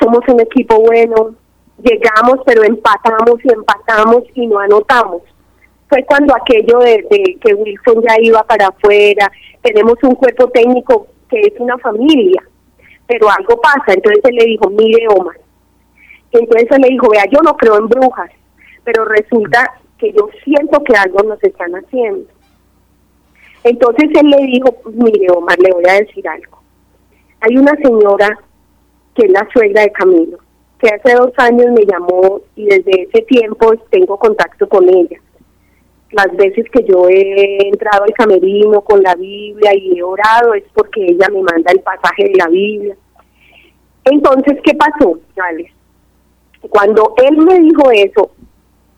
somos 0.00 0.20
un 0.28 0.40
equipo 0.40 0.80
bueno, 0.80 1.34
llegamos 1.82 2.38
pero 2.46 2.62
empatamos 2.64 3.44
y 3.44 3.52
empatamos 3.52 4.22
y 4.34 4.46
no 4.46 4.58
anotamos. 4.58 5.22
Fue 5.88 6.04
cuando 6.04 6.34
aquello 6.34 6.78
de, 6.78 7.38
que 7.40 7.54
Wilson 7.54 8.02
ya 8.08 8.16
iba 8.20 8.42
para 8.44 8.68
afuera, 8.68 9.30
tenemos 9.60 9.94
un 10.02 10.14
cuerpo 10.14 10.48
técnico 10.48 11.06
que 11.28 11.40
es 11.40 11.52
una 11.58 11.76
familia, 11.78 12.42
pero 13.06 13.28
algo 13.30 13.60
pasa, 13.60 13.92
entonces 13.94 14.22
él 14.24 14.36
le 14.36 14.44
dijo, 14.46 14.70
mire 14.70 15.06
Omar, 15.08 15.36
entonces 16.32 16.68
él 16.70 16.80
le 16.80 16.88
dijo, 16.88 17.08
vea, 17.10 17.24
yo 17.30 17.40
no 17.42 17.54
creo 17.56 17.76
en 17.78 17.88
brujas, 17.88 18.30
pero 18.84 19.04
resulta 19.04 19.70
que 19.98 20.12
yo 20.12 20.28
siento 20.44 20.82
que 20.82 20.96
algo 20.96 21.22
nos 21.22 21.42
están 21.42 21.72
haciendo. 21.74 22.26
Entonces 23.64 24.10
él 24.14 24.30
le 24.30 24.46
dijo, 24.46 24.74
mire 24.92 25.26
Omar, 25.30 25.58
le 25.58 25.72
voy 25.72 25.84
a 25.88 26.00
decir 26.00 26.26
algo. 26.26 26.60
Hay 27.40 27.56
una 27.56 27.74
señora 27.76 28.38
que 29.14 29.26
es 29.26 29.30
la 29.30 29.46
suegra 29.52 29.82
de 29.82 29.92
Camilo, 29.92 30.38
que 30.82 30.88
hace 30.88 31.14
dos 31.14 31.30
años 31.36 31.66
me 31.70 31.86
llamó 31.86 32.40
y 32.56 32.64
desde 32.64 33.02
ese 33.02 33.22
tiempo 33.22 33.72
tengo 33.90 34.18
contacto 34.18 34.68
con 34.68 34.88
ella. 34.88 35.20
Las 36.10 36.34
veces 36.36 36.66
que 36.72 36.84
yo 36.84 37.08
he 37.08 37.68
entrado 37.68 38.02
al 38.02 38.12
camerino 38.12 38.80
con 38.80 39.00
la 39.00 39.14
Biblia 39.14 39.72
y 39.74 39.96
he 39.96 40.02
orado 40.02 40.54
es 40.54 40.64
porque 40.74 41.06
ella 41.06 41.28
me 41.32 41.40
manda 41.40 41.70
el 41.72 41.80
pasaje 41.80 42.24
de 42.24 42.34
la 42.34 42.48
Biblia. 42.48 42.96
Entonces, 44.04 44.58
¿qué 44.64 44.74
pasó, 44.74 45.20
Alex? 45.36 45.72
Cuando 46.68 47.14
él 47.24 47.36
me 47.38 47.60
dijo 47.60 47.90
eso, 47.92 48.32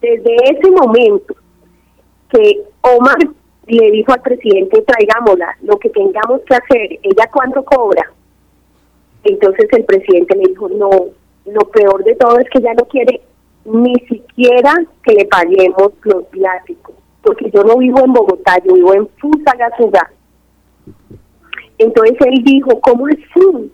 desde 0.00 0.36
ese 0.50 0.70
momento 0.70 1.34
que 2.30 2.62
Omar 2.80 3.18
le 3.66 3.90
dijo 3.90 4.12
al 4.12 4.22
presidente, 4.22 4.82
traigámosla, 4.82 5.56
lo 5.62 5.78
que 5.78 5.90
tengamos 5.90 6.40
que 6.46 6.54
hacer, 6.54 6.98
ella 7.02 7.30
cuánto 7.30 7.62
cobra, 7.62 8.10
entonces 9.22 9.68
el 9.72 9.84
presidente 9.84 10.34
le 10.36 10.48
dijo, 10.48 10.68
no, 10.70 10.90
lo 11.46 11.60
peor 11.70 12.04
de 12.04 12.14
todo 12.16 12.38
es 12.38 12.48
que 12.50 12.60
ya 12.60 12.72
no 12.74 12.84
quiere 12.86 13.20
ni 13.64 13.94
siquiera 14.08 14.74
que 15.02 15.14
le 15.14 15.24
paguemos 15.26 15.92
los 16.02 16.30
viáticos, 16.30 16.94
porque 17.22 17.50
yo 17.50 17.62
no 17.64 17.78
vivo 17.78 18.00
en 18.04 18.12
Bogotá, 18.12 18.58
yo 18.64 18.74
vivo 18.74 18.94
en 18.94 19.08
Fusagasugá. 19.18 20.10
Entonces 21.78 22.16
él 22.20 22.44
dijo, 22.44 22.80
¿cómo 22.80 23.06
así? 23.06 23.72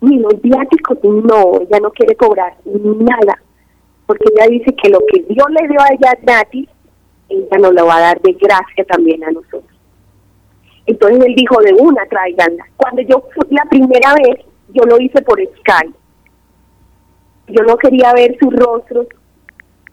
Ni 0.00 0.18
los 0.18 0.40
viáticos, 0.40 0.98
no, 1.02 1.60
ella 1.60 1.80
no 1.80 1.90
quiere 1.90 2.14
cobrar 2.16 2.54
nada, 2.64 3.38
porque 4.06 4.24
ella 4.34 4.48
dice 4.48 4.74
que 4.82 4.88
lo 4.88 5.00
que 5.12 5.22
Dios 5.22 5.46
le 5.50 5.68
dio 5.68 5.80
a 5.80 5.92
ella 5.92 6.18
gratis, 6.22 6.68
ella 7.28 7.58
nos 7.58 7.74
lo 7.74 7.86
va 7.86 7.96
a 7.96 8.00
dar 8.00 8.20
de 8.22 8.32
gracia 8.32 8.84
también 8.84 9.22
a 9.24 9.30
nosotros. 9.30 9.64
Entonces 10.86 11.22
él 11.22 11.34
dijo, 11.34 11.60
de 11.60 11.74
una, 11.74 12.06
tráiganla. 12.06 12.64
Cuando 12.78 13.02
yo 13.02 13.22
fui 13.34 13.46
la 13.50 13.64
primera 13.68 14.14
vez, 14.14 14.46
yo 14.72 14.84
lo 14.84 14.98
hice 14.98 15.20
por 15.20 15.38
Skype. 15.38 15.94
Yo 17.48 17.62
no 17.64 17.76
quería 17.76 18.12
ver 18.12 18.36
sus 18.38 18.54
rostros 18.54 19.06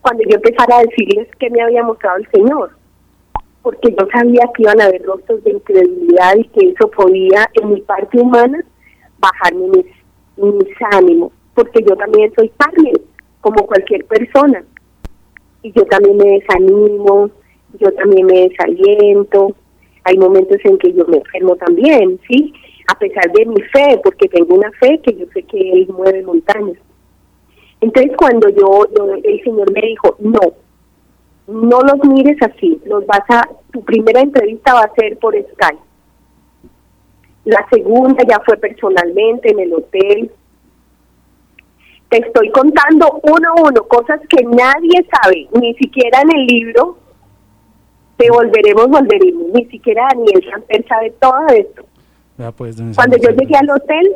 cuando 0.02 0.24
yo 0.24 0.36
empezara 0.36 0.78
a 0.78 0.84
decirles 0.84 1.28
que 1.40 1.50
me 1.50 1.62
había 1.62 1.84
mostrado 1.84 2.18
el 2.18 2.30
Señor, 2.32 2.72
porque 3.62 3.96
yo 3.98 4.08
sabía 4.12 4.44
que 4.54 4.64
iban 4.64 4.82
a 4.82 4.86
haber 4.86 5.04
rostros 5.04 5.44
de 5.44 5.52
incredulidad 5.52 6.36
y 6.38 6.44
que 6.50 6.70
eso 6.70 6.90
podía, 6.92 7.50
en 7.54 7.74
mi 7.74 7.82
parte 7.82 8.20
humana, 8.20 8.64
bajarme 9.18 9.68
mis, 9.68 9.86
mis 10.38 10.76
ánimos, 10.92 11.32
porque 11.56 11.84
yo 11.88 11.96
también 11.96 12.32
soy 12.36 12.52
carne, 12.58 12.94
como 13.42 13.66
cualquier 13.66 14.06
persona. 14.06 14.64
Y 15.64 15.72
yo 15.72 15.84
también 15.86 16.18
me 16.18 16.40
desanimo, 16.40 17.32
yo 17.80 17.92
también 17.94 18.28
me 18.28 18.50
desaliento, 18.50 19.56
hay 20.04 20.18
momentos 20.18 20.58
en 20.64 20.78
que 20.78 20.94
yo 20.94 21.06
me 21.08 21.18
enfermo 21.18 21.56
también, 21.56 22.20
¿sí? 22.28 22.54
a 22.88 23.00
pesar 23.00 23.32
de 23.32 23.46
mi 23.46 23.62
fe, 23.62 24.00
porque 24.04 24.28
tengo 24.28 24.56
una 24.56 24.72
fe 24.74 25.00
que 25.04 25.16
yo 25.16 25.26
sé 25.34 25.44
que 25.44 25.72
Él 25.72 25.88
mueve 25.90 26.22
montañas. 26.24 26.78
Entonces 27.82 28.12
cuando 28.18 28.50
yo, 28.50 28.86
el 29.24 29.44
Señor 29.44 29.72
me 29.72 29.82
dijo, 29.82 30.16
no, 30.20 30.40
no 31.48 31.82
los 31.82 32.04
mires 32.06 32.38
así, 32.42 32.82
los 32.86 33.06
vas 33.06 33.22
a, 33.30 33.48
tu 33.72 33.84
primera 33.84 34.22
entrevista 34.22 34.74
va 34.74 34.82
a 34.82 34.94
ser 34.94 35.18
por 35.18 35.36
Skype. 35.36 35.84
La 37.46 37.66
segunda 37.70 38.24
ya 38.28 38.40
fue 38.44 38.58
personalmente 38.58 39.52
en 39.52 39.60
el 39.60 39.74
hotel. 39.74 40.32
Te 42.10 42.18
estoy 42.18 42.50
contando 42.50 43.20
uno 43.24 43.50
a 43.50 43.62
uno 43.62 43.84
cosas 43.84 44.20
que 44.28 44.44
nadie 44.44 45.06
sabe, 45.12 45.48
ni 45.60 45.76
siquiera 45.76 46.22
en 46.22 46.40
el 46.40 46.46
libro. 46.48 46.98
Te 48.18 48.32
volveremos, 48.32 48.88
volveremos. 48.88 49.48
Ni 49.54 49.66
siquiera 49.66 50.08
Daniel 50.10 50.44
Samper 50.50 50.88
sabe 50.88 51.12
todo 51.20 51.48
esto. 51.50 51.86
Pues, 52.58 52.78
Cuando 52.96 53.18
yo 53.18 53.30
llegué 53.30 53.56
al 53.56 53.70
hotel, 53.70 54.16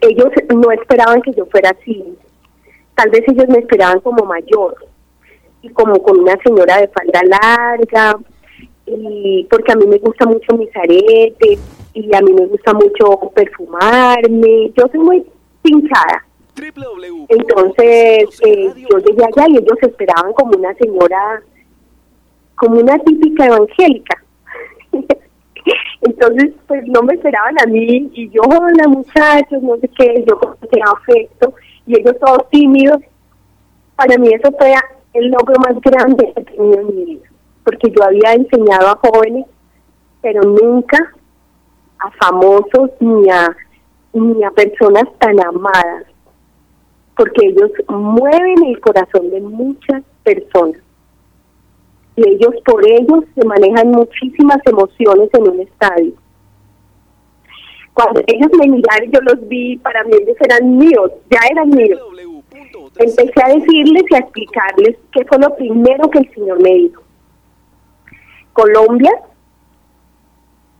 ellos 0.00 0.28
no 0.54 0.70
esperaban 0.72 1.22
que 1.22 1.32
yo 1.32 1.46
fuera 1.46 1.70
así. 1.70 2.16
Tal 2.94 3.10
vez 3.10 3.22
ellos 3.28 3.48
me 3.48 3.58
esperaban 3.58 4.00
como 4.00 4.24
mayor 4.24 4.76
y 5.62 5.68
como 5.70 6.02
con 6.02 6.20
una 6.20 6.36
señora 6.44 6.78
de 6.78 6.88
falda 6.88 7.20
larga, 7.24 8.18
y 8.86 9.46
porque 9.50 9.72
a 9.72 9.76
mí 9.76 9.86
me 9.86 9.98
gusta 9.98 10.26
mucho 10.26 10.56
mis 10.56 10.74
aretes 10.76 11.58
y 11.94 12.14
a 12.14 12.20
mí 12.20 12.32
me 12.32 12.46
gusta 12.46 12.72
mucho 12.72 13.30
perfumarme. 13.34 14.72
Yo 14.76 14.88
soy 14.90 15.00
muy 15.00 15.26
pinchada. 15.62 16.24
Entonces 17.28 18.40
eh, 18.44 18.72
yo 18.90 18.98
llegué 18.98 19.24
allá 19.24 19.46
y 19.48 19.58
ellos 19.58 19.78
esperaban 19.82 20.32
como 20.32 20.56
una 20.56 20.74
señora, 20.74 21.42
como 22.56 22.80
una 22.80 22.98
típica 23.00 23.46
evangélica. 23.46 24.24
Entonces, 26.20 26.50
pues 26.66 26.84
no 26.88 27.02
me 27.02 27.14
esperaban 27.14 27.54
a 27.62 27.66
mí 27.66 28.10
y 28.12 28.28
yo, 28.30 28.42
hola 28.42 28.88
muchachos, 28.88 29.62
no 29.62 29.76
sé 29.76 29.88
qué, 29.96 30.24
yo 30.28 30.36
tenía 30.68 30.86
afecto 30.86 31.54
y 31.86 31.96
ellos 31.96 32.16
todos 32.18 32.50
tímidos. 32.50 32.98
Para 33.94 34.18
mí 34.18 34.28
eso 34.34 34.50
fue 34.58 34.74
el 35.12 35.28
logro 35.28 35.54
más 35.60 35.80
grande 35.80 36.32
que 36.34 36.40
he 36.40 36.44
tenido 36.44 36.80
en 36.80 36.86
mi 36.88 37.04
vida, 37.04 37.28
porque 37.62 37.92
yo 37.96 38.02
había 38.02 38.34
enseñado 38.34 38.88
a 38.88 38.96
jóvenes, 38.96 39.46
pero 40.20 40.42
nunca 40.42 40.98
a 42.00 42.10
famosos 42.10 42.90
ni 42.98 43.30
a, 43.30 43.56
ni 44.12 44.42
a 44.42 44.50
personas 44.50 45.04
tan 45.20 45.38
amadas, 45.38 46.04
porque 47.16 47.46
ellos 47.46 47.70
mueven 47.88 48.64
el 48.64 48.80
corazón 48.80 49.30
de 49.30 49.40
muchas 49.40 50.02
personas 50.24 50.80
y 52.18 52.28
ellos 52.30 52.54
por 52.64 52.84
ellos 52.86 53.24
se 53.34 53.44
manejan 53.46 53.90
muchísimas 53.90 54.58
emociones 54.66 55.30
en 55.32 55.48
un 55.48 55.60
estadio. 55.60 56.12
Cuando 57.94 58.20
ellos 58.26 58.50
me 58.58 58.68
miraron, 58.68 59.10
yo 59.10 59.20
los 59.20 59.48
vi, 59.48 59.76
para 59.78 60.02
mí 60.04 60.12
ellos 60.20 60.36
eran 60.40 60.78
míos, 60.78 61.12
ya 61.30 61.40
eran 61.50 61.70
míos. 61.70 62.00
Empecé 62.96 63.42
a 63.44 63.54
decirles 63.54 64.04
y 64.10 64.14
a 64.14 64.18
explicarles 64.18 64.96
qué 65.12 65.24
fue 65.24 65.38
lo 65.38 65.54
primero 65.54 66.10
que 66.10 66.18
el 66.18 66.34
Señor 66.34 66.60
me 66.60 66.74
dijo. 66.74 67.02
Colombia, 68.52 69.12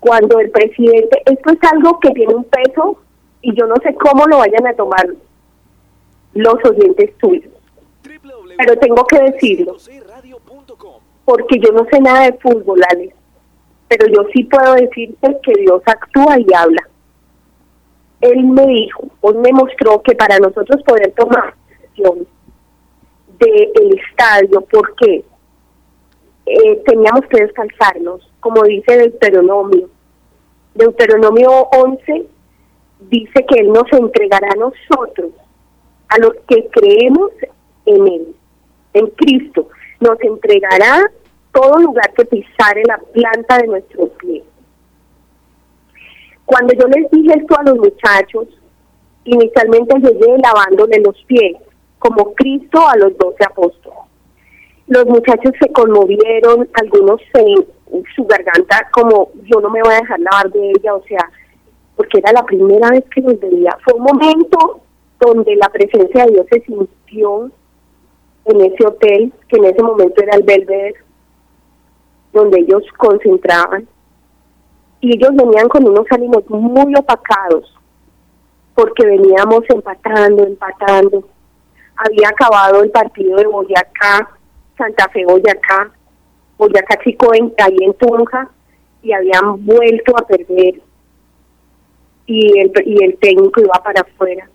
cuando 0.01 0.41
el 0.41 0.51
presidente, 0.51 1.23
esto 1.27 1.51
es 1.53 1.73
algo 1.73 2.01
que 2.01 2.11
tiene 2.11 2.35
un 2.35 2.45
peso 2.45 2.99
y 3.43 3.55
yo 3.55 3.67
no 3.67 3.77
sé 3.83 3.95
cómo 3.95 4.27
lo 4.27 4.39
vayan 4.39 4.67
a 4.67 4.75
tomar 4.75 5.07
los 6.35 6.55
oyentes 6.65 7.17
tuyos. 7.19 7.53
Pero 8.57 8.77
tengo 8.79 9.05
que 9.07 9.21
decirlo 9.21 9.77
porque 11.29 11.59
yo 11.61 11.73
no 11.73 11.87
sé 11.93 12.01
nada 12.01 12.23
de 12.23 12.39
fútbol, 12.39 12.81
Ale, 12.91 13.15
pero 13.87 14.07
yo 14.07 14.27
sí 14.33 14.45
puedo 14.45 14.73
decirte 14.77 15.37
que 15.43 15.53
Dios 15.61 15.83
actúa 15.85 16.39
y 16.39 16.47
habla. 16.57 16.89
Él 18.23 18.45
me 18.45 18.67
dijo, 18.67 19.05
hoy 19.21 19.35
me 19.35 19.53
mostró 19.53 20.01
que 20.01 20.15
para 20.15 20.39
nosotros 20.39 20.83
poder 20.85 21.13
tomar 21.13 21.55
decisión 21.69 22.27
del 23.41 24.01
estadio, 24.01 24.63
porque 24.73 25.23
eh, 26.47 26.83
teníamos 26.87 27.27
que 27.27 27.43
descansarnos, 27.43 28.27
como 28.41 28.63
dice 28.63 28.97
Deuteronomio. 28.97 29.91
Deuteronomio 30.75 31.51
11 31.51 32.27
dice 33.01 33.47
que 33.47 33.61
Él 33.61 33.69
nos 33.71 33.93
entregará 33.93 34.49
a 34.53 34.57
nosotros, 34.57 35.33
a 36.09 36.19
los 36.21 36.33
que 36.49 36.67
creemos 36.71 37.33
en 37.85 38.09
Él, 38.09 38.35
en 38.95 39.07
Cristo, 39.09 39.69
nos 40.01 40.21
entregará 40.21 41.11
todo 41.53 41.79
lugar 41.79 42.13
que 42.15 42.25
pisare 42.25 42.83
la 42.87 42.99
planta 43.13 43.59
de 43.59 43.67
nuestro 43.67 44.09
pie. 44.09 44.45
Cuando 46.45 46.73
yo 46.75 46.87
les 46.89 47.11
dije 47.11 47.35
esto 47.37 47.59
a 47.59 47.65
los 47.65 47.77
muchachos, 47.79 48.49
inicialmente 49.25 49.99
llegué 49.99 50.39
lavándole 50.43 51.01
los 51.01 51.17
pies, 51.25 51.57
como 51.99 52.33
Cristo 52.35 52.81
a 52.87 52.97
los 52.97 53.17
doce 53.19 53.45
apóstoles. 53.45 53.99
Los 54.87 55.05
muchachos 55.07 55.53
se 55.61 55.71
conmovieron, 55.73 56.69
algunos 56.73 57.21
se, 57.35 57.45
su 58.17 58.25
garganta 58.25 58.89
como 58.93 59.31
yo 59.45 59.61
no 59.61 59.69
me 59.69 59.83
voy 59.83 59.93
a 59.93 60.01
dejar 60.01 60.21
lavar 60.21 60.51
de 60.51 60.71
ella, 60.71 60.95
o 60.95 61.03
sea, 61.03 61.31
porque 61.97 62.19
era 62.19 62.33
la 62.33 62.45
primera 62.45 62.91
vez 62.91 63.05
que 63.15 63.21
los 63.21 63.39
veía. 63.41 63.77
Fue 63.85 63.95
un 63.95 64.05
momento 64.05 64.81
donde 65.21 65.57
la 65.57 65.69
presencia 65.69 66.25
de 66.25 66.33
Dios 66.33 66.47
se 66.51 66.61
sintió 66.61 67.51
en 68.49 68.61
ese 68.63 68.87
hotel, 68.87 69.33
que 69.49 69.57
en 69.57 69.65
ese 69.67 69.83
momento 69.83 70.23
era 70.23 70.37
el 70.37 70.43
Belvedere, 70.43 70.95
donde 72.33 72.61
ellos 72.61 72.83
concentraban. 72.97 73.87
Y 75.01 75.17
ellos 75.17 75.31
venían 75.35 75.69
con 75.69 75.87
unos 75.87 76.07
ánimos 76.11 76.49
muy 76.49 76.95
opacados, 76.97 77.73
porque 78.75 79.07
veníamos 79.07 79.61
empatando, 79.69 80.45
empatando. 80.45 81.25
Había 81.97 82.29
acabado 82.29 82.83
el 82.83 82.91
partido 82.91 83.37
de 83.37 83.47
Boyacá, 83.47 84.29
Santa 84.77 85.09
Fe 85.11 85.25
Boyacá, 85.25 85.91
Boyacá 86.57 86.99
Chico 87.05 87.33
en, 87.35 87.53
ahí 87.59 87.77
en 87.81 87.95
Tunja, 87.95 88.51
y 89.03 89.13
habían 89.13 89.65
vuelto 89.65 90.17
a 90.17 90.27
perder. 90.27 90.81
Y 92.27 92.59
el, 92.61 92.73
y 92.85 93.05
el 93.05 93.17
técnico 93.19 93.61
iba 93.61 93.81
para 93.83 94.03
afuera 94.03 94.49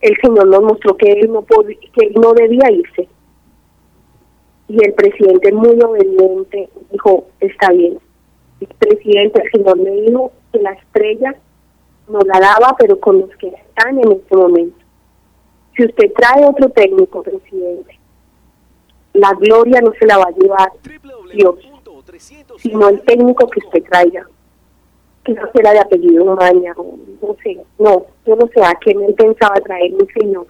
el 0.00 0.16
Señor 0.22 0.46
nos 0.46 0.62
mostró 0.62 0.96
que 0.96 1.12
él 1.12 1.30
no 1.30 1.44
que 1.44 2.06
él 2.06 2.14
no 2.14 2.32
debía 2.32 2.70
irse. 2.70 3.08
Y 4.68 4.84
el 4.84 4.94
presidente 4.94 5.52
muy 5.52 5.78
obediente 5.82 6.70
dijo, 6.90 7.26
está 7.40 7.70
bien. 7.72 7.98
El 8.60 8.68
presidente, 8.78 9.42
el 9.42 9.50
Señor 9.50 9.78
me 9.78 9.90
dijo 9.90 10.32
que 10.52 10.60
la 10.60 10.72
estrella 10.72 11.34
no 12.08 12.20
la 12.20 12.38
daba, 12.40 12.76
pero 12.78 12.98
con 13.00 13.20
los 13.20 13.30
que 13.36 13.48
están 13.48 13.98
en 13.98 14.12
este 14.12 14.36
momento. 14.36 14.78
Si 15.76 15.84
usted 15.84 16.12
trae 16.12 16.46
otro 16.46 16.68
técnico, 16.70 17.22
presidente, 17.22 17.98
la 19.14 19.32
gloria 19.34 19.80
no 19.80 19.92
se 19.98 20.06
la 20.06 20.18
va 20.18 20.24
a 20.24 20.38
llevar 20.38 20.72
Dios, 21.32 21.56
sino 22.58 22.88
el 22.88 23.00
técnico 23.02 23.48
que 23.48 23.60
usted 23.60 23.82
traiga 23.84 24.26
no 25.26 25.42
será 25.54 25.72
de 25.72 25.80
apellido 25.80 26.24
Maña, 26.34 26.74
no 26.76 27.36
sé, 27.42 27.58
no, 27.78 28.06
yo 28.26 28.36
no 28.36 28.48
sé 28.54 28.62
a 28.62 28.74
qué 28.80 28.94
me 28.94 29.12
pensaba 29.12 29.54
traer 29.56 29.92
mi 29.92 30.06
señor. 30.18 30.46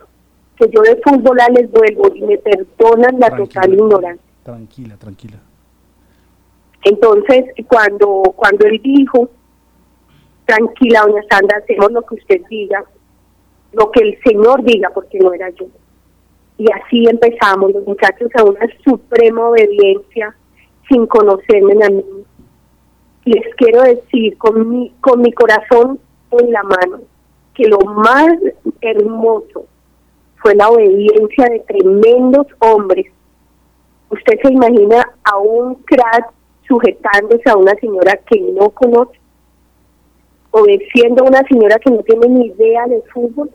Que 0.56 0.68
yo 0.70 0.82
de 0.82 1.00
fútbol 1.02 1.38
les 1.54 1.70
vuelvo 1.70 2.14
y 2.14 2.22
me 2.22 2.38
perdonan 2.38 3.18
la 3.18 3.34
total 3.36 3.72
ignorancia. 3.72 4.24
Tranquila, 4.42 4.96
tranquila. 4.96 5.38
Entonces, 6.84 7.44
cuando, 7.68 8.22
cuando 8.36 8.66
él 8.66 8.80
dijo, 8.82 9.28
tranquila, 10.46 11.02
doña 11.02 11.22
Sandra, 11.30 11.58
hacemos 11.58 11.92
lo 11.92 12.02
que 12.02 12.14
usted 12.14 12.40
diga, 12.48 12.84
lo 13.72 13.90
que 13.90 14.02
el 14.02 14.18
Señor 14.22 14.62
diga, 14.64 14.90
porque 14.90 15.18
no 15.18 15.32
era 15.32 15.50
yo. 15.50 15.66
Y 16.58 16.66
así 16.72 17.04
empezamos 17.08 17.72
los 17.72 17.86
muchachos 17.86 18.30
a 18.34 18.44
una 18.44 18.60
suprema 18.84 19.48
obediencia 19.48 20.34
sin 20.88 21.06
conocerme 21.06 21.84
a 21.84 21.88
mí, 21.88 22.04
les 23.32 23.54
quiero 23.54 23.82
decir 23.82 24.36
con 24.38 24.68
mi, 24.68 24.90
con 25.00 25.20
mi 25.22 25.32
corazón 25.32 25.98
en 26.32 26.52
la 26.52 26.62
mano 26.62 27.00
que 27.54 27.66
lo 27.66 27.78
más 27.78 28.32
hermoso 28.80 29.66
fue 30.36 30.54
la 30.54 30.68
obediencia 30.68 31.46
de 31.46 31.60
tremendos 31.60 32.46
hombres. 32.60 33.06
Usted 34.08 34.38
se 34.42 34.52
imagina 34.52 35.12
a 35.22 35.38
un 35.38 35.74
crack 35.74 36.32
sujetándose 36.66 37.48
a 37.50 37.56
una 37.56 37.74
señora 37.74 38.16
que 38.28 38.40
no 38.40 38.70
conoce, 38.70 39.18
obedeciendo 40.50 41.24
a 41.24 41.28
una 41.28 41.42
señora 41.42 41.78
que 41.78 41.90
no 41.90 42.02
tiene 42.02 42.28
ni 42.28 42.46
idea 42.46 42.86
de 42.86 43.02
fútbol, 43.12 43.50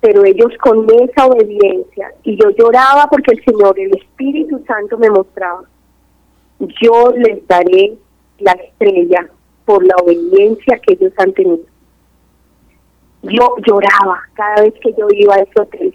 pero 0.00 0.24
ellos 0.24 0.52
con 0.62 0.86
esa 0.90 1.26
obediencia, 1.26 2.12
y 2.22 2.36
yo 2.40 2.50
lloraba 2.50 3.08
porque 3.10 3.32
el 3.32 3.44
Señor, 3.44 3.78
el 3.78 3.96
Espíritu 3.96 4.62
Santo 4.66 4.96
me 4.96 5.10
mostraba, 5.10 5.64
yo 6.80 7.12
les 7.16 7.46
daré 7.46 7.98
la 8.38 8.52
estrella 8.52 9.28
por 9.64 9.84
la 9.84 9.94
obediencia 10.02 10.78
que 10.78 10.94
ellos 10.94 11.12
han 11.18 11.32
tenido. 11.32 11.64
Yo 13.22 13.56
lloraba 13.66 14.22
cada 14.34 14.62
vez 14.62 14.74
que 14.80 14.94
yo 14.96 15.08
iba 15.10 15.34
a 15.34 15.40
ese 15.40 15.60
hotel, 15.60 15.94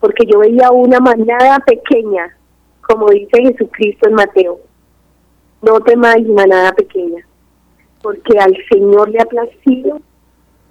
porque 0.00 0.26
yo 0.26 0.40
veía 0.40 0.70
una 0.70 0.98
manada 0.98 1.58
pequeña, 1.60 2.36
como 2.80 3.10
dice 3.10 3.42
Jesucristo 3.42 4.08
en 4.08 4.14
Mateo. 4.14 4.60
No 5.62 5.80
temáis 5.80 6.26
manada 6.28 6.72
pequeña, 6.72 7.26
porque 8.02 8.38
al 8.38 8.56
Señor 8.70 9.10
le 9.10 9.20
ha 9.20 9.26
placido 9.26 10.00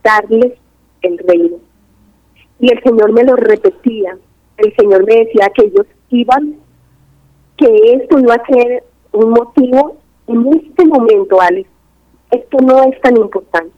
darles 0.04 0.54
el 1.02 1.18
reino. 1.20 1.58
Y 2.60 2.72
el 2.72 2.82
Señor 2.84 3.12
me 3.12 3.24
lo 3.24 3.36
repetía, 3.36 4.18
el 4.58 4.76
Señor 4.76 5.06
me 5.06 5.26
decía 5.26 5.52
que 5.54 5.66
ellos 5.66 5.86
iban, 6.10 6.56
que 7.58 7.94
esto 7.94 8.20
iba 8.20 8.36
a 8.36 8.46
ser 8.46 8.84
un 9.12 9.30
motivo 9.32 9.98
en 10.28 10.48
este 10.48 10.86
momento, 10.86 11.40
Alex, 11.40 11.70
esto 12.32 12.58
no 12.62 12.84
es 12.84 13.00
tan 13.02 13.16
importante. 13.18 13.76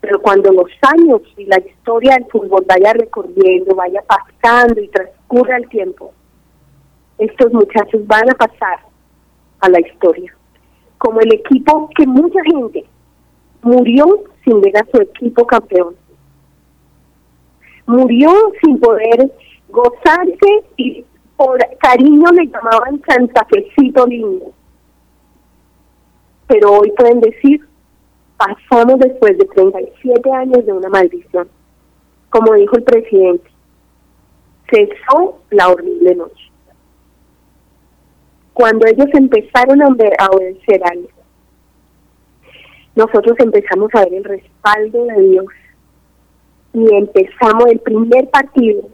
Pero 0.00 0.20
cuando 0.20 0.52
los 0.52 0.70
años 0.82 1.22
y 1.36 1.44
la 1.46 1.58
historia 1.58 2.14
del 2.14 2.26
fútbol 2.26 2.64
vaya 2.68 2.92
recorriendo, 2.92 3.74
vaya 3.74 4.02
pasando 4.06 4.80
y 4.80 4.88
transcurra 4.88 5.56
el 5.56 5.68
tiempo, 5.68 6.12
estos 7.18 7.52
muchachos 7.52 8.06
van 8.06 8.30
a 8.30 8.34
pasar 8.34 8.78
a 9.60 9.68
la 9.68 9.80
historia. 9.80 10.32
Como 10.98 11.20
el 11.20 11.32
equipo 11.34 11.90
que 11.96 12.06
mucha 12.06 12.40
gente 12.44 12.84
murió 13.62 14.24
sin 14.44 14.60
ver 14.60 14.76
a 14.76 14.86
su 14.92 15.02
equipo 15.02 15.46
campeón. 15.46 15.96
Murió 17.86 18.30
sin 18.62 18.78
poder 18.78 19.32
gozarse 19.68 20.64
y 20.76 21.04
por 21.36 21.58
cariño 21.78 22.30
le 22.32 22.46
llamaban 22.46 23.00
Santa 23.08 23.46
Fecito 23.46 24.06
lindo. 24.06 24.52
Pero 26.48 26.72
hoy 26.72 26.90
pueden 26.96 27.20
decir, 27.20 27.60
pasamos 28.36 28.98
después 28.98 29.38
de 29.38 29.44
37 29.44 30.32
años 30.32 30.66
de 30.66 30.72
una 30.72 30.88
maldición. 30.88 31.48
Como 32.30 32.54
dijo 32.54 32.76
el 32.76 32.82
presidente, 32.82 33.48
cesó 34.70 35.40
la 35.50 35.68
horrible 35.68 36.14
noche. 36.14 36.50
Cuando 38.52 38.86
ellos 38.86 39.06
empezaron 39.14 39.82
a 39.82 39.86
obedecer 39.86 40.82
a 40.84 40.92
él, 40.94 41.08
nosotros 42.96 43.36
empezamos 43.38 43.90
a 43.94 44.00
ver 44.00 44.14
el 44.14 44.24
respaldo 44.24 45.04
de 45.04 45.22
Dios 45.22 45.46
y 46.72 46.94
empezamos 46.94 47.66
el 47.66 47.78
primer 47.78 48.28
partido 48.30 48.88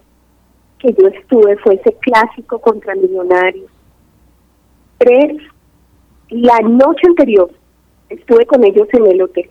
que 0.78 0.92
yo 0.92 1.08
estuve 1.08 1.56
fue 1.58 1.76
ese 1.76 1.94
clásico 1.94 2.58
contra 2.58 2.94
Millonarios. 2.94 3.70
Tres, 4.98 5.38
la 6.34 6.58
noche 6.60 7.06
anterior 7.06 7.48
estuve 8.08 8.44
con 8.46 8.64
ellos 8.64 8.88
en 8.92 9.06
el 9.06 9.22
hotel. 9.22 9.48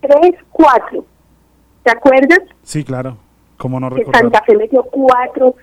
Tres, 0.00 0.34
cuatro. 0.50 1.04
¿Te 1.84 1.92
acuerdas? 1.92 2.40
Sí, 2.62 2.82
claro. 2.82 3.16
¿Cómo 3.56 3.78
no 3.78 3.90
Que 3.90 4.04
Santa 4.12 4.42
Fe 4.44 4.56
metió 4.56 4.82
cuatro 4.82 5.54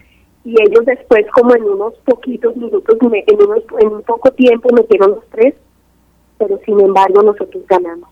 y 0.46 0.56
ellos 0.62 0.86
después 0.86 1.26
como 1.32 1.54
en 1.56 1.64
unos 1.64 1.96
poquitos 2.06 2.56
minutos, 2.56 2.98
en, 3.02 3.42
unos, 3.42 3.64
en 3.80 3.88
un 3.88 4.02
poco 4.04 4.32
tiempo 4.32 4.70
metieron 4.74 5.12
los 5.12 5.30
tres, 5.30 5.54
pero 6.38 6.60
sin 6.66 6.80
embargo 6.80 7.22
nosotros 7.22 7.64
ganamos. 7.68 8.10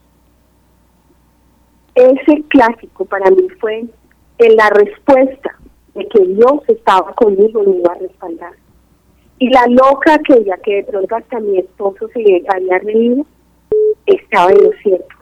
Ese 1.96 2.44
clásico 2.50 3.06
para 3.06 3.32
mí 3.32 3.48
fue 3.60 3.86
en 4.38 4.56
la 4.56 4.70
respuesta 4.70 5.58
de 5.94 6.08
que 6.08 6.26
Dios 6.26 6.62
estaba 6.68 7.14
conmigo 7.14 7.64
y 7.64 7.68
me 7.68 7.78
iba 7.78 7.94
a 7.94 7.98
respaldar. 7.98 8.54
Y 9.42 9.50
la 9.50 9.66
loca 9.66 10.20
que 10.20 10.44
ya 10.44 10.56
que 10.58 10.76
de 10.76 10.84
pronto 10.84 11.16
hasta 11.16 11.40
mi 11.40 11.58
esposo 11.58 12.08
se 12.10 12.44
había 12.48 12.78
reído, 12.78 13.26
estaba 14.06 14.52
en 14.52 14.66
lo 14.66 14.72
cierto. 14.84 15.16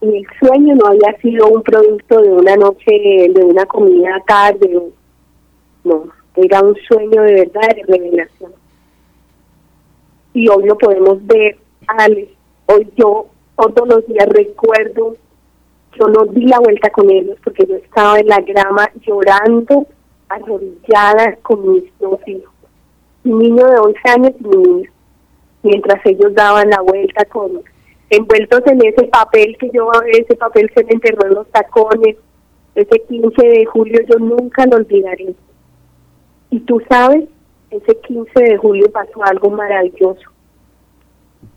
Y 0.00 0.18
el 0.18 0.26
sueño 0.38 0.76
no 0.76 0.86
había 0.86 1.20
sido 1.20 1.48
un 1.48 1.64
producto 1.64 2.22
de 2.22 2.28
una 2.28 2.54
noche, 2.54 2.92
de 3.34 3.44
una 3.44 3.66
comida 3.66 4.22
tarde, 4.28 4.70
no, 5.82 6.04
era 6.36 6.60
un 6.60 6.76
sueño 6.86 7.20
de 7.22 7.34
verdad, 7.34 7.68
de 7.74 7.82
revelación. 7.82 8.52
Y 10.34 10.48
hoy 10.48 10.64
lo 10.64 10.78
podemos 10.78 11.26
ver, 11.26 11.58
Alex, 11.88 12.30
hoy 12.66 12.88
yo 12.96 13.26
todos 13.56 13.88
los 13.88 14.06
días 14.06 14.28
recuerdo, 14.28 15.16
yo 15.98 16.06
no 16.06 16.26
di 16.26 16.46
la 16.46 16.60
vuelta 16.60 16.90
con 16.90 17.10
ellos 17.10 17.36
porque 17.42 17.66
yo 17.66 17.74
estaba 17.74 18.20
en 18.20 18.28
la 18.28 18.40
grama 18.40 18.88
llorando 19.04 19.84
arrodillada 20.28 21.34
con 21.42 21.72
mis 21.72 21.98
dos 21.98 22.20
hijos. 22.28 22.52
Mi 23.28 23.34
niño 23.34 23.66
de 23.66 23.78
11 23.78 24.00
años 24.08 24.32
y 24.40 24.48
mi 24.48 24.56
niño. 24.56 24.90
Mientras 25.62 26.06
ellos 26.06 26.34
daban 26.34 26.70
la 26.70 26.80
vuelta 26.80 27.26
con 27.26 27.62
envueltos 28.08 28.62
en 28.66 28.86
ese 28.86 29.04
papel 29.04 29.54
que 29.58 29.70
yo, 29.70 29.90
ese 30.12 30.34
papel 30.34 30.70
se 30.74 30.82
me 30.84 30.92
enterró 30.92 31.26
en 31.26 31.34
los 31.34 31.46
tacones. 31.50 32.16
Ese 32.74 33.02
15 33.06 33.46
de 33.46 33.66
julio 33.66 34.00
yo 34.08 34.18
nunca 34.18 34.64
lo 34.64 34.76
olvidaré. 34.76 35.34
Y 36.50 36.60
tú 36.60 36.80
sabes, 36.88 37.24
ese 37.70 37.98
15 38.00 38.40
de 38.40 38.56
julio 38.56 38.90
pasó 38.90 39.22
algo 39.24 39.50
maravilloso. 39.50 40.30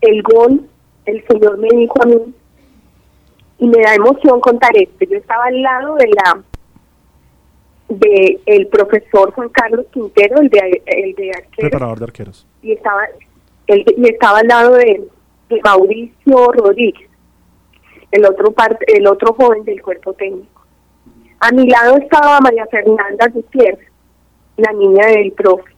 El 0.02 0.22
gol, 0.22 0.68
el 1.06 1.26
Señor 1.26 1.56
me 1.56 1.68
dijo 1.68 1.94
a 2.02 2.06
mí, 2.06 2.34
y 3.60 3.66
me 3.66 3.80
da 3.80 3.94
emoción 3.94 4.40
contar 4.40 4.76
esto. 4.76 5.06
Yo 5.06 5.16
estaba 5.16 5.44
al 5.44 5.62
lado 5.62 5.94
de 5.94 6.08
la 6.08 6.42
de 7.98 8.40
el 8.46 8.66
profesor 8.68 9.32
Juan 9.32 9.48
Carlos 9.50 9.86
Quintero, 9.92 10.40
el 10.40 10.48
de, 10.48 10.82
el 10.86 11.14
de 11.14 11.30
arqueros. 11.30 11.70
Preparador 11.70 11.98
de 11.98 12.04
arqueros. 12.04 12.46
Y 12.62 12.72
estaba, 12.72 13.02
el, 13.66 13.84
y 13.96 14.08
estaba 14.08 14.38
al 14.38 14.46
lado 14.46 14.74
de, 14.74 15.08
Mauricio 15.62 16.52
Rodríguez, 16.52 17.10
el 18.10 18.24
otro, 18.24 18.52
parte, 18.52 18.86
el 18.96 19.06
otro 19.06 19.34
joven 19.34 19.64
del 19.64 19.82
cuerpo 19.82 20.14
técnico. 20.14 20.62
A 21.40 21.50
mi 21.52 21.66
lado 21.68 21.98
estaba 21.98 22.40
María 22.40 22.66
Fernanda 22.66 23.28
Gutiérrez, 23.28 23.90
la 24.56 24.72
niña 24.72 25.06
del 25.08 25.32
profe. 25.32 25.70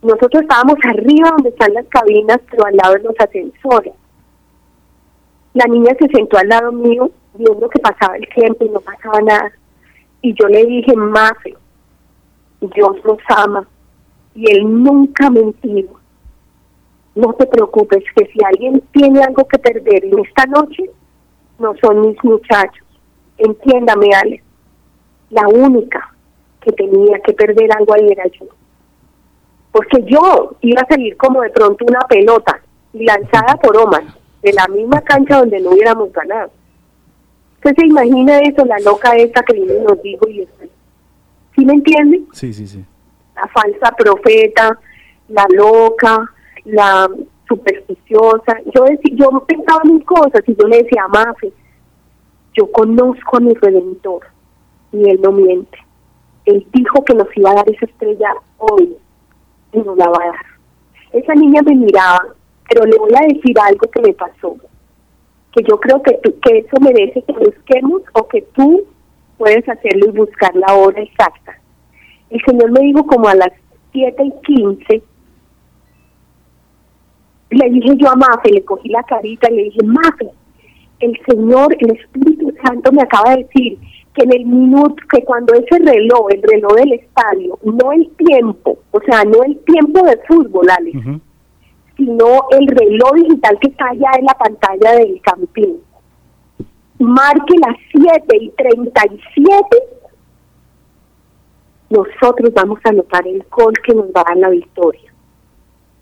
Nosotros 0.00 0.42
estábamos 0.42 0.76
arriba 0.82 1.30
donde 1.30 1.50
están 1.50 1.74
las 1.74 1.86
cabinas, 1.88 2.38
pero 2.50 2.64
al 2.64 2.76
lado 2.76 2.94
de 2.94 3.02
los 3.02 3.14
ascensores. 3.18 3.92
La 5.52 5.66
niña 5.66 5.94
se 5.98 6.08
sentó 6.08 6.38
al 6.38 6.48
lado 6.48 6.72
mío, 6.72 7.10
viendo 7.34 7.68
que 7.68 7.80
pasaba 7.80 8.16
el 8.16 8.26
tiempo 8.28 8.64
y 8.64 8.70
no 8.70 8.80
pasaba 8.80 9.20
nada 9.20 9.52
y 10.24 10.32
yo 10.32 10.48
le 10.48 10.64
dije, 10.64 10.96
Mafe, 10.96 11.54
Dios 12.62 12.96
nos 13.04 13.18
ama 13.28 13.68
y 14.34 14.50
Él 14.50 14.82
nunca 14.82 15.26
ha 15.26 15.30
mentido. 15.30 16.00
No 17.14 17.34
te 17.34 17.46
preocupes, 17.46 18.02
que 18.16 18.24
si 18.32 18.38
alguien 18.42 18.82
tiene 18.90 19.22
algo 19.22 19.46
que 19.46 19.58
perder 19.58 20.02
en 20.06 20.18
esta 20.20 20.46
noche, 20.46 20.84
no 21.58 21.74
son 21.76 22.00
mis 22.00 22.24
muchachos. 22.24 22.86
Entiéndame, 23.36 24.14
Ale. 24.14 24.42
La 25.28 25.46
única 25.46 26.14
que 26.62 26.72
tenía 26.72 27.18
que 27.18 27.34
perder 27.34 27.70
algo 27.76 27.92
ahí 27.92 28.08
era 28.10 28.24
yo. 28.28 28.46
Porque 29.72 30.04
yo 30.04 30.56
iba 30.62 30.80
a 30.80 30.88
salir 30.88 31.18
como 31.18 31.42
de 31.42 31.50
pronto 31.50 31.84
una 31.84 32.00
pelota 32.08 32.62
lanzada 32.94 33.56
por 33.56 33.76
Omar, 33.76 34.04
de 34.42 34.52
la 34.54 34.66
misma 34.68 35.02
cancha 35.02 35.40
donde 35.40 35.60
no 35.60 35.72
hubiéramos 35.72 36.10
ganado. 36.14 36.50
¿Usted 37.64 37.80
se 37.80 37.86
imagina 37.86 38.40
eso, 38.40 38.62
la 38.66 38.78
loca 38.80 39.16
esa 39.16 39.42
que 39.42 39.58
nos 39.58 40.02
dijo 40.02 40.28
y 40.28 40.42
eso? 40.42 40.52
¿Sí 41.56 41.64
me 41.64 41.72
entiende? 41.72 42.20
Sí, 42.32 42.52
sí, 42.52 42.66
sí. 42.66 42.84
La 43.34 43.48
falsa 43.48 43.90
profeta, 43.96 44.78
la 45.28 45.46
loca, 45.48 46.30
la 46.66 47.08
supersticiosa. 47.48 48.58
Yo 48.74 48.84
decía, 48.84 49.16
yo 49.16 49.44
pensaba 49.46 49.80
mil 49.84 50.04
cosas 50.04 50.42
y 50.46 50.54
yo 50.54 50.68
le 50.68 50.82
decía 50.82 51.04
a 51.04 51.08
Mafe, 51.08 51.54
yo 52.52 52.70
conozco 52.70 53.38
a 53.38 53.40
mi 53.40 53.54
Redentor 53.54 54.26
y 54.92 55.08
él 55.08 55.18
no 55.22 55.32
miente. 55.32 55.78
Él 56.44 56.66
dijo 56.70 57.02
que 57.02 57.14
nos 57.14 57.34
iba 57.34 57.52
a 57.52 57.54
dar 57.54 57.70
esa 57.70 57.86
estrella 57.86 58.28
hoy 58.58 58.94
y 59.72 59.78
nos 59.78 59.96
la 59.96 60.10
va 60.10 60.18
a 60.22 60.26
dar. 60.26 60.46
Esa 61.14 61.34
niña 61.34 61.62
me 61.62 61.76
miraba, 61.76 62.26
pero 62.68 62.84
le 62.84 62.98
voy 62.98 63.12
a 63.14 63.26
decir 63.26 63.58
algo 63.58 63.88
que 63.90 64.02
me 64.02 64.12
pasó 64.12 64.54
que 65.54 65.62
yo 65.62 65.78
creo 65.78 66.02
que, 66.02 66.18
que 66.20 66.58
eso 66.58 66.76
merece 66.80 67.22
que 67.22 67.32
busquemos 67.32 68.02
o 68.12 68.26
que 68.26 68.42
tú 68.54 68.84
puedes 69.38 69.68
hacerlo 69.68 70.06
y 70.08 70.16
buscar 70.16 70.54
la 70.56 70.74
hora 70.74 71.00
exacta. 71.00 71.58
El 72.30 72.40
Señor 72.44 72.72
me 72.72 72.80
dijo 72.80 73.06
como 73.06 73.28
a 73.28 73.34
las 73.34 73.52
7 73.92 74.22
y 74.24 74.32
15, 74.42 75.02
le 77.50 77.70
dije 77.70 77.96
yo 77.98 78.10
a 78.10 78.16
Mafe, 78.16 78.50
le 78.50 78.64
cogí 78.64 78.88
la 78.88 79.02
carita 79.04 79.48
y 79.50 79.56
le 79.56 79.62
dije, 79.64 79.84
Mafe, 79.84 80.30
el 80.98 81.18
Señor, 81.28 81.76
el 81.78 81.92
Espíritu 81.92 82.52
Santo 82.64 82.90
me 82.90 83.02
acaba 83.02 83.36
de 83.36 83.44
decir 83.44 83.78
que 84.14 84.24
en 84.24 84.32
el 84.32 84.46
minuto, 84.46 84.96
que 85.12 85.24
cuando 85.24 85.54
ese 85.54 85.78
reloj, 85.78 86.28
el 86.30 86.42
reloj 86.42 86.74
del 86.74 86.92
estadio, 86.94 87.58
no 87.62 87.92
el 87.92 88.10
tiempo, 88.16 88.78
o 88.90 89.00
sea, 89.00 89.24
no 89.24 89.42
el 89.44 89.58
tiempo 89.60 90.04
de 90.04 90.18
fútbol, 90.28 90.68
Alex, 90.70 90.98
sino 91.96 92.46
el 92.50 92.66
reloj 92.66 93.12
digital 93.14 93.58
que 93.60 93.70
está 93.70 93.88
allá 93.90 94.10
en 94.18 94.24
la 94.26 94.34
pantalla 94.34 94.92
del 94.96 95.20
campín. 95.22 95.80
Marque 96.98 97.54
las 97.58 97.76
7 97.92 98.36
y 98.40 98.50
37, 98.50 99.64
nosotros 101.90 102.52
vamos 102.54 102.78
a 102.84 102.88
anotar 102.90 103.26
el 103.26 103.44
gol 103.50 103.74
que 103.84 103.94
nos 103.94 104.06
va 104.06 104.22
a 104.22 104.24
dar 104.28 104.36
la 104.36 104.48
victoria. 104.50 105.12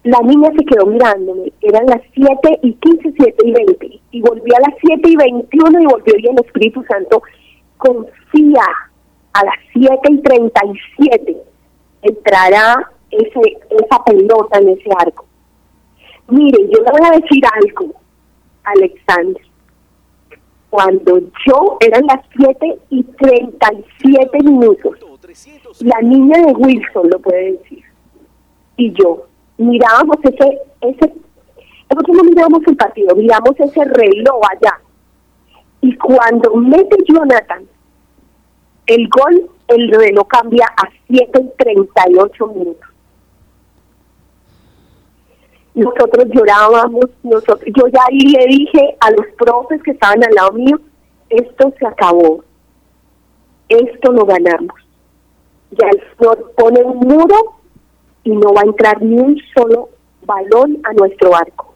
La 0.04 0.18
niña 0.20 0.50
se 0.56 0.64
quedó 0.64 0.86
mirándome, 0.86 1.52
eran 1.60 1.86
las 1.86 2.02
7 2.14 2.60
y 2.62 2.72
15, 2.74 3.14
7 3.16 3.36
y 3.44 3.52
20, 3.52 4.00
y 4.10 4.20
volví 4.20 4.50
a 4.54 4.60
las 4.60 4.78
7 4.84 5.08
y 5.08 5.16
21 5.16 5.80
y 5.80 5.86
volvió 5.86 6.14
y 6.18 6.26
el 6.26 6.44
Espíritu 6.44 6.84
Santo 6.88 7.22
confía 7.78 8.66
a 9.32 9.44
las 9.44 9.56
7 9.72 9.98
y 10.10 10.18
37 10.18 11.42
entrará 12.02 12.90
ese, 13.10 13.58
esa 13.70 14.04
pelota 14.04 14.58
en 14.58 14.70
ese 14.70 14.90
arco. 14.98 15.24
Mire, 16.28 16.58
yo 16.70 16.82
le 16.82 16.90
voy 16.90 17.00
a 17.04 17.18
decir 17.18 17.42
algo, 17.54 17.94
Alexander. 18.64 19.42
Cuando 20.70 21.18
yo 21.18 21.76
eran 21.80 22.06
las 22.06 22.24
7 22.36 22.78
y 22.90 23.02
37 23.02 24.38
minutos, 24.42 24.98
la 25.80 26.00
niña 26.00 26.38
de 26.46 26.52
Wilson 26.54 27.10
lo 27.10 27.18
puede 27.18 27.52
decir, 27.52 27.82
y 28.76 28.92
yo 28.92 29.26
mirábamos 29.58 30.16
ese, 30.22 30.58
ese, 30.80 31.12
nosotros 31.90 32.16
no 32.16 32.24
mirábamos 32.24 32.62
el 32.66 32.76
partido, 32.76 33.14
miramos 33.14 33.52
ese 33.58 33.84
reloj 33.84 34.40
allá. 34.50 34.80
Y 35.82 35.94
cuando 35.96 36.54
mete 36.56 36.96
Jonathan 37.06 37.66
el 38.86 39.08
gol, 39.08 39.50
el 39.68 39.90
reloj 39.90 40.26
cambia 40.28 40.66
a 40.76 40.88
7 41.08 41.40
y 41.40 41.62
38 41.62 42.46
minutos 42.46 42.91
nosotros 45.74 46.26
llorábamos, 46.32 47.06
nosotros, 47.22 47.60
yo 47.66 47.86
ya 47.88 48.00
ahí 48.10 48.18
le 48.18 48.46
dije 48.46 48.96
a 49.00 49.10
los 49.10 49.26
profes 49.38 49.82
que 49.82 49.92
estaban 49.92 50.22
al 50.22 50.34
lado 50.34 50.52
mío, 50.52 50.78
esto 51.30 51.72
se 51.78 51.86
acabó, 51.86 52.44
esto 53.68 54.12
lo 54.12 54.26
ganamos. 54.26 54.76
Ya 55.70 55.88
el 55.88 56.02
Señor 56.18 56.52
pone 56.56 56.82
un 56.82 56.98
muro 56.98 57.54
y 58.24 58.30
no 58.30 58.52
va 58.52 58.60
a 58.60 58.64
entrar 58.64 59.00
ni 59.00 59.18
un 59.18 59.38
solo 59.56 59.88
balón 60.26 60.78
a 60.84 60.92
nuestro 60.92 61.30
barco. 61.30 61.74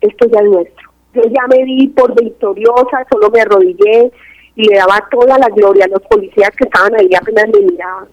Esto 0.00 0.26
ya 0.28 0.40
es 0.40 0.50
nuestro. 0.50 0.90
Yo 1.14 1.22
ya 1.22 1.46
me 1.48 1.64
di 1.64 1.88
por 1.88 2.20
victoriosa, 2.20 3.06
solo 3.10 3.30
me 3.30 3.40
arrodillé 3.40 4.12
y 4.56 4.68
le 4.68 4.76
daba 4.76 5.06
toda 5.10 5.38
la 5.38 5.48
gloria 5.48 5.84
a 5.84 5.88
los 5.88 6.02
policías 6.02 6.50
que 6.50 6.64
estaban 6.64 6.94
ahí 6.96 7.08
apenas 7.14 7.46
me 7.54 7.60
miraban. 7.60 8.08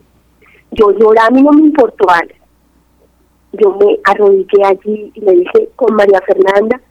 Yo 0.72 0.92
lloré, 0.92 1.20
a 1.20 1.30
mí 1.32 1.42
no 1.42 1.52
me 1.52 1.62
importó 1.64 2.08
algo. 2.10 2.45
Yo 3.60 3.76
me 3.76 4.00
arrodillé 4.06 4.64
allí 4.64 5.12
y 5.14 5.22
le 5.22 5.32
dije 5.32 5.70
con 5.76 5.96
María 5.96 6.22
Fernanda, 6.26 6.82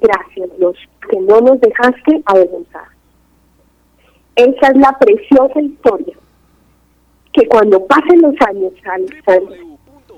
gracias 0.00 0.50
Dios, 0.58 0.76
que 1.10 1.20
no 1.20 1.40
nos 1.40 1.60
dejaste 1.60 2.22
avergonzar. 2.26 2.86
Esa 4.36 4.68
es 4.68 4.76
la 4.76 4.98
preciosa 4.98 5.60
historia, 5.60 6.16
que 7.32 7.46
cuando 7.48 7.84
pasen 7.86 8.22
los 8.22 8.34
años, 8.46 8.72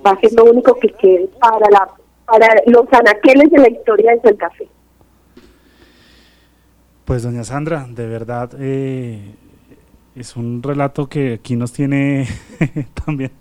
va 0.05 0.11
a 0.11 0.21
ser 0.21 0.33
lo 0.35 0.45
único 0.45 0.75
que 0.79 0.89
quede 0.89 1.29
para, 1.41 1.69
la, 1.71 1.89
para 2.27 2.47
los 2.67 2.87
anaqueles 2.93 3.51
de 3.51 3.59
la 3.59 3.69
historia 3.69 4.13
de 4.13 4.21
Santa 4.21 4.51
Fe. 4.51 4.69
Pues 7.05 7.23
doña 7.23 7.45
Sandra, 7.45 7.87
de 7.89 8.07
verdad 8.07 8.51
eh, 8.59 9.35
es 10.15 10.37
un 10.37 10.63
relato 10.63 11.09
que 11.09 11.35
aquí 11.35 11.57
nos 11.57 11.73
tiene 11.73 12.27
también, 13.05 13.33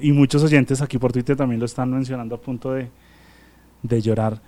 y 0.00 0.12
muchos 0.12 0.42
oyentes 0.44 0.82
aquí 0.82 0.98
por 0.98 1.12
Twitter 1.12 1.36
también 1.36 1.60
lo 1.60 1.66
están 1.66 1.90
mencionando 1.90 2.34
a 2.34 2.40
punto 2.40 2.72
de, 2.72 2.88
de 3.82 4.02
llorar. 4.02 4.40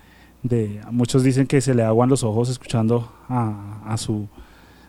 De, 0.42 0.80
muchos 0.90 1.22
dicen 1.22 1.46
que 1.46 1.60
se 1.60 1.74
le 1.74 1.82
aguan 1.82 2.08
los 2.08 2.24
ojos 2.24 2.50
escuchando 2.50 3.12
a, 3.28 3.80
a 3.86 3.96
su, 3.96 4.28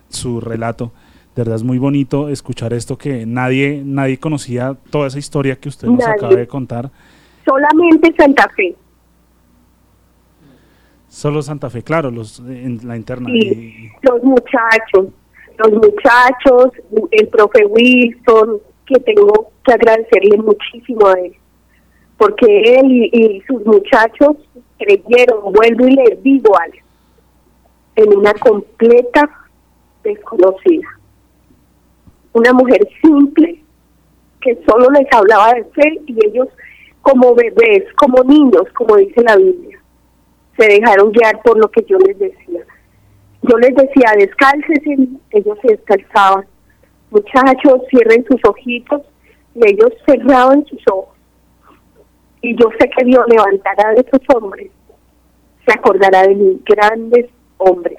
su 0.10 0.41
relato. 0.41 0.91
De 1.36 1.41
verdad 1.41 1.56
es 1.56 1.63
muy 1.63 1.78
bonito 1.78 2.30
escuchar 2.30 2.74
esto 2.74 2.98
que 2.98 3.26
nadie 3.26 3.82
nadie 3.84 4.19
conocía 4.19 4.78
toda 4.91 5.08
esa 5.08 5.19
historia 5.19 5.56
que 5.56 5.69
usted 5.69 5.88
nos 5.88 6.06
acaba 6.06 6.36
de 6.36 6.48
contar. 6.48 6.91
Solamente 7.46 8.13
Santa 8.17 8.48
Fe. 8.56 8.76
Solo 11.08 11.41
Santa 11.41 11.69
Fe, 11.69 11.84
claro, 11.84 12.10
los 12.10 12.39
en 12.39 12.80
la 12.88 12.98
interna. 12.98 13.30
los 13.30 14.24
muchachos, 14.24 15.08
los 15.58 15.72
muchachos, 15.72 16.72
el 17.12 17.28
profe 17.30 17.66
Wilson, 17.66 18.60
que 18.86 19.00
tengo 19.00 19.52
que 19.66 19.74
agradecerle 19.74 20.38
muchísimo 20.38 21.08
a 21.08 21.13
él, 21.20 21.34
porque 22.18 22.80
él 22.80 23.10
y, 23.12 23.42
sus 23.48 23.66
muchachos 23.66 24.38
creyeron, 24.78 25.54
vuelvo 25.54 25.88
y 25.88 25.96
les 25.96 26.24
digo 26.24 26.54
algo, 26.60 26.78
en 27.96 28.18
una 28.18 28.34
completa 28.34 29.30
desconocida 30.04 30.88
una 32.34 32.52
mujer 32.52 32.82
simple 33.02 33.63
que 34.42 34.60
solo 34.68 34.89
les 34.92 35.08
hablaba 35.13 35.54
de 35.54 35.63
fe 35.66 36.02
y 36.08 36.26
ellos 36.26 36.50
como 37.02 37.36
bebés, 37.36 37.86
como 37.96 38.24
niños, 38.24 38.63
como 38.76 38.98
dice 38.98 39.22
la 39.24 39.38
Biblia, 39.38 39.80
se 40.58 40.68
dejaron 40.68 41.12
guiar 41.12 41.42
por 41.44 41.58
lo 41.58 41.70
que 41.70 41.84
yo 41.88 41.98
les 42.00 42.18
decía. 42.18 42.66
Yo 43.44 43.58
les 43.58 43.76
decía, 43.76 44.14
descálcese, 44.18 45.10
ellos 45.32 45.58
se 45.62 45.76
descalzaban. 45.76 46.46
Muchachos, 47.12 47.82
cierren 47.90 48.26
sus 48.26 48.40
ojitos 48.48 49.02
y 49.56 49.68
ellos 49.70 49.92
cerraban 50.06 50.66
sus 50.66 50.82
ojos. 50.92 51.16
Y 52.42 52.56
yo 52.56 52.70
sé 52.80 52.90
que 52.90 53.06
Dios 53.06 53.24
levantará 53.28 53.92
de 53.92 54.02
esos 54.02 54.22
hombres, 54.36 54.72
se 55.66 55.74
acordará 55.74 56.24
de 56.24 56.36
mis 56.36 56.64
grandes 56.64 57.30
hombres. 57.58 57.98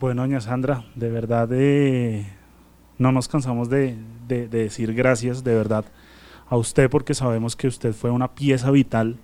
Bueno, 0.00 0.22
doña 0.22 0.40
Sandra, 0.40 0.84
de 0.96 1.10
verdad 1.10 1.48
eh, 1.52 2.26
no 2.98 3.12
nos 3.12 3.28
cansamos 3.28 3.70
de, 3.70 3.96
decir 4.26 4.94
gracias, 4.94 5.44
de 5.44 5.54
verdad, 5.54 5.84
a 6.48 6.56
usted 6.56 6.90
porque 6.90 7.14
sabemos 7.14 7.54
que 7.54 7.68
usted 7.68 7.92
fue 7.92 8.10
una 8.10 8.34
pieza 8.34 8.70
vital 8.70 9.16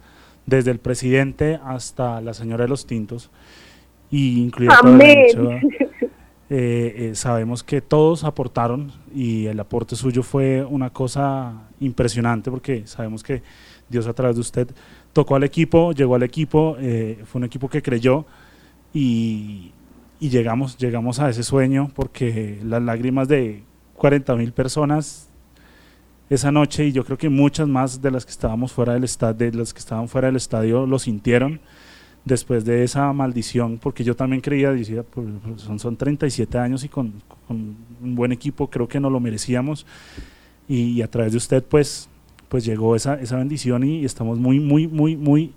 desde 0.48 0.70
el 0.70 0.78
presidente 0.78 1.60
hasta 1.62 2.20
la 2.22 2.32
señora 2.32 2.64
de 2.64 2.68
los 2.68 2.86
tintos 2.86 3.30
y 4.10 4.42
incluida. 4.42 4.78
Eh, 6.50 7.10
eh, 7.10 7.14
sabemos 7.14 7.62
que 7.62 7.82
todos 7.82 8.24
aportaron 8.24 8.90
y 9.14 9.44
el 9.44 9.60
aporte 9.60 9.96
suyo 9.96 10.22
fue 10.22 10.64
una 10.64 10.88
cosa 10.88 11.68
impresionante 11.78 12.50
porque 12.50 12.86
sabemos 12.86 13.22
que 13.22 13.42
Dios 13.90 14.06
a 14.06 14.14
través 14.14 14.36
de 14.36 14.40
usted 14.40 14.68
tocó 15.12 15.36
al 15.36 15.44
equipo, 15.44 15.92
llegó 15.92 16.14
al 16.14 16.22
equipo, 16.22 16.74
fue 17.26 17.38
un 17.38 17.44
equipo 17.44 17.68
que 17.68 17.82
creyó 17.82 18.24
y, 18.94 19.72
y 20.20 20.30
llegamos, 20.30 20.78
llegamos 20.78 21.20
a 21.20 21.28
ese 21.28 21.42
sueño 21.42 21.90
porque 21.94 22.58
las 22.64 22.80
lágrimas 22.80 23.28
de 23.28 23.62
40 23.96 24.34
mil 24.36 24.52
personas 24.52 25.27
esa 26.30 26.52
noche 26.52 26.86
y 26.86 26.92
yo 26.92 27.04
creo 27.04 27.18
que 27.18 27.28
muchas 27.28 27.68
más 27.68 28.02
de 28.02 28.10
las 28.10 28.24
que 28.24 28.32
estábamos 28.32 28.72
fuera 28.72 28.94
del 28.94 29.04
estadio, 29.04 29.50
de 29.50 29.56
las 29.56 29.72
que 29.72 29.80
estaban 29.80 30.08
fuera 30.08 30.28
del 30.28 30.36
estadio 30.36 30.86
lo 30.86 30.98
sintieron 30.98 31.60
después 32.24 32.64
de 32.64 32.84
esa 32.84 33.12
maldición, 33.12 33.78
porque 33.78 34.04
yo 34.04 34.14
también 34.14 34.42
creía, 34.42 34.70
decía, 34.70 35.02
pues, 35.02 35.26
son, 35.56 35.78
son 35.78 35.96
37 35.96 36.58
años 36.58 36.84
y 36.84 36.88
con, 36.88 37.14
un 37.48 37.76
buen 38.14 38.32
equipo 38.32 38.68
creo 38.68 38.86
que 38.86 39.00
no 39.00 39.08
lo 39.08 39.20
merecíamos 39.20 39.86
y, 40.68 41.00
a 41.00 41.10
través 41.10 41.32
de 41.32 41.38
usted 41.38 41.64
pues, 41.64 42.08
pues 42.48 42.64
llegó 42.64 42.94
esa, 42.94 43.14
esa 43.14 43.36
bendición 43.36 43.84
y 43.84 44.04
estamos 44.04 44.38
muy, 44.38 44.60
muy, 44.60 44.86
muy, 44.86 45.16
muy 45.16 45.54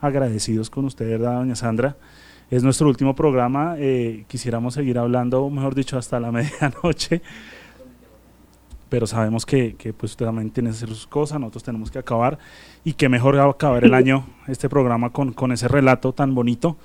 agradecidos 0.00 0.70
con 0.70 0.84
usted, 0.84 1.08
¿verdad, 1.08 1.36
doña 1.36 1.54
Sandra? 1.54 1.96
Es 2.50 2.62
nuestro 2.62 2.88
último 2.88 3.14
programa. 3.14 3.74
Eh, 3.78 4.24
quisiéramos 4.26 4.74
seguir 4.74 4.98
hablando, 4.98 5.50
mejor 5.50 5.74
dicho, 5.74 5.98
hasta 5.98 6.18
la 6.18 6.32
medianoche. 6.32 7.20
Pero 8.88 9.06
sabemos 9.06 9.44
que, 9.44 9.74
que 9.76 9.92
pues 9.92 10.12
usted 10.12 10.24
también 10.24 10.50
tiene 10.50 10.70
que 10.70 10.76
hacer 10.76 10.88
sus 10.88 11.06
cosas, 11.06 11.38
nosotros 11.38 11.64
tenemos 11.64 11.90
que 11.90 11.98
acabar. 11.98 12.38
Y 12.84 12.94
que 12.94 13.08
mejor 13.08 13.38
acabar 13.38 13.84
el 13.84 13.94
año 14.02 14.24
este 14.46 14.68
programa 14.68 15.10
con, 15.10 15.32
con 15.32 15.52
ese 15.52 15.68
relato 15.68 16.12
tan 16.12 16.34
bonito. 16.34 16.76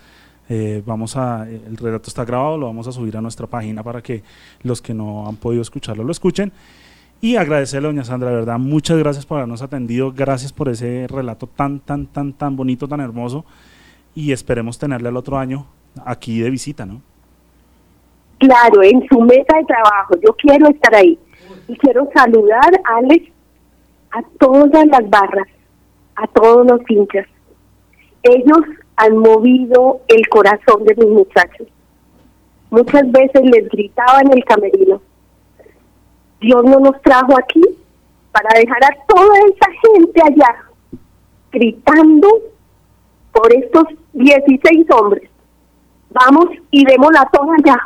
Eh, 0.50 0.84
vamos 0.86 1.16
a, 1.16 1.48
el 1.50 1.78
relato 1.78 2.10
está 2.10 2.26
grabado, 2.26 2.58
lo 2.58 2.66
vamos 2.66 2.88
a 2.88 2.92
subir 2.92 3.16
a 3.16 3.22
nuestra 3.22 3.48
página 3.48 3.82
para 3.82 4.02
que 4.02 4.24
los 4.62 4.82
que 4.82 4.94
no 4.94 5.28
han 5.28 5.38
podido 5.38 5.62
escucharlo 5.62 6.04
lo 6.04 6.12
escuchen. 6.12 6.52
Y 7.22 7.38
agradecerle, 7.38 7.88
doña 7.88 8.04
Sandra, 8.04 8.30
de 8.30 8.36
verdad, 8.36 8.60
muchas 8.60 8.98
gracias 8.98 9.26
por 9.26 9.38
habernos 9.38 9.62
atendido, 9.62 10.12
gracias 10.12 10.52
por 10.52 10.68
ese 10.68 11.08
relato 11.08 11.48
tan, 11.48 11.80
tan, 11.80 12.08
tan, 12.08 12.34
tan 12.34 12.58
bonito, 12.58 12.86
tan 12.86 13.00
hermoso 13.00 13.46
y 14.16 14.32
esperemos 14.32 14.78
tenerle 14.78 15.10
el 15.10 15.18
otro 15.18 15.38
año 15.38 15.66
aquí 16.06 16.40
de 16.40 16.50
visita, 16.50 16.86
¿no? 16.86 17.02
Claro, 18.40 18.84
en 18.84 19.08
su 19.08 19.22
mesa 19.22 19.58
de 19.58 19.66
trabajo. 19.66 20.16
Yo 20.22 20.36
quiero 20.36 20.68
estar 20.68 20.94
ahí. 20.96 21.18
Y 21.68 21.78
quiero 21.78 22.10
saludar, 22.14 22.72
Alex, 22.86 23.32
a 24.12 24.22
todas 24.40 24.86
las 24.88 25.10
barras, 25.10 25.48
a 26.16 26.28
todos 26.28 26.68
los 26.70 26.82
hinchas. 26.90 27.28
Ellos 28.24 28.62
han 28.96 29.18
movido 29.18 30.02
el 30.08 30.28
corazón 30.30 30.84
de 30.86 30.96
mis 30.96 31.10
muchachos. 31.10 31.68
Muchas 32.70 33.12
veces 33.12 33.42
les 33.44 33.70
gritaba 33.70 34.20
en 34.22 34.34
el 34.34 34.44
camerino. 34.46 35.02
Dios 36.40 36.64
no 36.64 36.80
nos 36.80 37.02
trajo 37.02 37.38
aquí 37.38 37.62
para 38.32 38.60
dejar 38.60 38.84
a 38.84 39.06
toda 39.08 39.38
esa 39.40 39.72
gente 39.82 40.22
allá 40.22 40.56
gritando 41.52 42.28
por 43.32 43.54
estos 43.54 43.86
16 44.14 44.88
hombres. 44.92 45.30
Vamos 46.10 46.46
y 46.72 46.86
demos 46.86 47.12
la 47.14 47.30
toma 47.32 47.56
ya. 47.64 47.78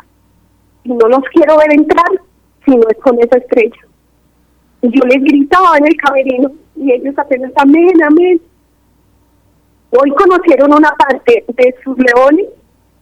Y 0.84 0.94
no 0.94 1.08
los 1.08 1.24
quiero 1.34 1.58
ver 1.58 1.74
entrar 1.74 2.27
si 2.68 2.76
no 2.76 2.84
es 2.90 2.98
con 2.98 3.18
esa 3.20 3.38
estrella. 3.38 3.88
Y 4.82 4.90
yo 4.90 5.06
les 5.08 5.24
gritaba 5.24 5.78
en 5.78 5.88
el 5.88 5.98
camerino 5.98 6.52
y 6.76 6.92
ellos 6.92 7.18
apenas, 7.18 7.52
amén, 7.56 8.04
amén. 8.04 8.42
Hoy 9.90 10.12
conocieron 10.12 10.74
una 10.74 10.92
parte 10.92 11.46
de 11.48 11.76
sus 11.84 11.98
leones 11.98 12.48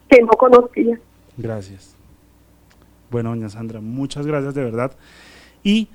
que 0.07 0.21
no 0.21 0.29
conocía. 0.29 0.99
Gracias. 1.35 1.95
Bueno, 3.09 3.29
doña 3.31 3.49
Sandra, 3.49 3.81
muchas 3.81 4.25
gracias 4.25 4.53
de 4.53 4.63
verdad. 4.63 4.91
Y 5.63 5.89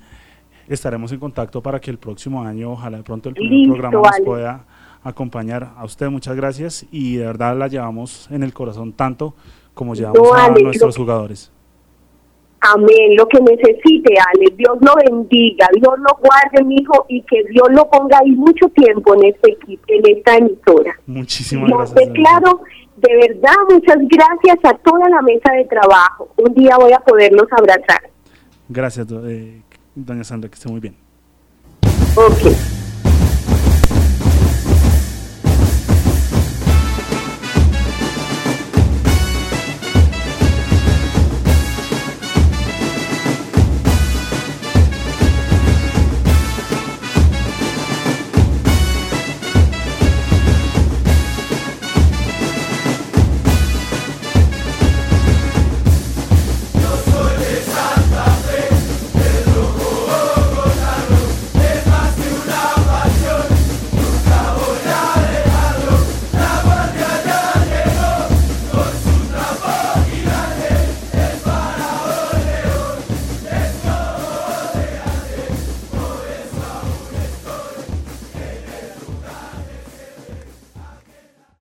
estaremos 0.67 1.11
en 1.11 1.19
contacto 1.19 1.61
para 1.61 1.79
que 1.79 1.89
el 1.89 1.97
próximo 1.97 2.43
año, 2.43 2.73
ojalá 2.73 2.97
de 2.97 3.03
pronto 3.03 3.29
el 3.29 3.35
primer 3.35 3.79
programa 3.79 4.09
nos 4.09 4.25
pueda 4.25 4.65
acompañar 5.03 5.71
a 5.77 5.85
usted. 5.85 6.09
Muchas 6.09 6.35
gracias 6.35 6.85
y 6.91 7.15
de 7.15 7.25
verdad 7.25 7.57
la 7.57 7.67
llevamos 7.67 8.29
en 8.31 8.43
el 8.43 8.53
corazón 8.53 8.93
tanto 8.93 9.33
como 9.73 9.95
llevamos 9.95 10.29
a 10.37 10.49
nuestros 10.49 10.97
jugadores. 10.97 11.51
Amén, 12.61 13.15
lo 13.17 13.27
que 13.27 13.39
necesite, 13.41 14.13
Ale. 14.19 14.53
Dios 14.55 14.77
lo 14.81 14.93
bendiga, 14.95 15.67
Dios 15.73 15.95
lo 15.97 16.15
guarde, 16.19 16.63
mi 16.63 16.75
hijo, 16.75 17.05
y 17.09 17.23
que 17.23 17.43
Dios 17.49 17.67
lo 17.71 17.89
ponga 17.89 18.19
ahí 18.19 18.31
mucho 18.31 18.67
tiempo 18.69 19.15
en 19.15 19.33
este 19.33 19.51
equipo, 19.53 19.83
en 19.87 20.17
esta 20.17 20.37
emisora. 20.37 20.95
Muchísimas 21.07 21.71
gracias. 21.71 21.95
declaro, 21.95 22.61
de 22.97 23.15
verdad, 23.15 23.55
muchas 23.67 23.97
gracias 24.01 24.59
a 24.63 24.77
toda 24.77 25.09
la 25.09 25.21
mesa 25.23 25.53
de 25.53 25.65
trabajo. 25.65 26.29
Un 26.37 26.53
día 26.53 26.77
voy 26.77 26.93
a 26.93 26.99
poderlos 26.99 27.47
abrazar. 27.51 28.01
Gracias, 28.69 29.07
eh, 29.11 29.61
doña 29.95 30.23
Sandra, 30.23 30.47
que 30.47 30.55
esté 30.55 30.69
muy 30.69 30.79
bien. 30.79 30.95
Ok. 32.15 32.90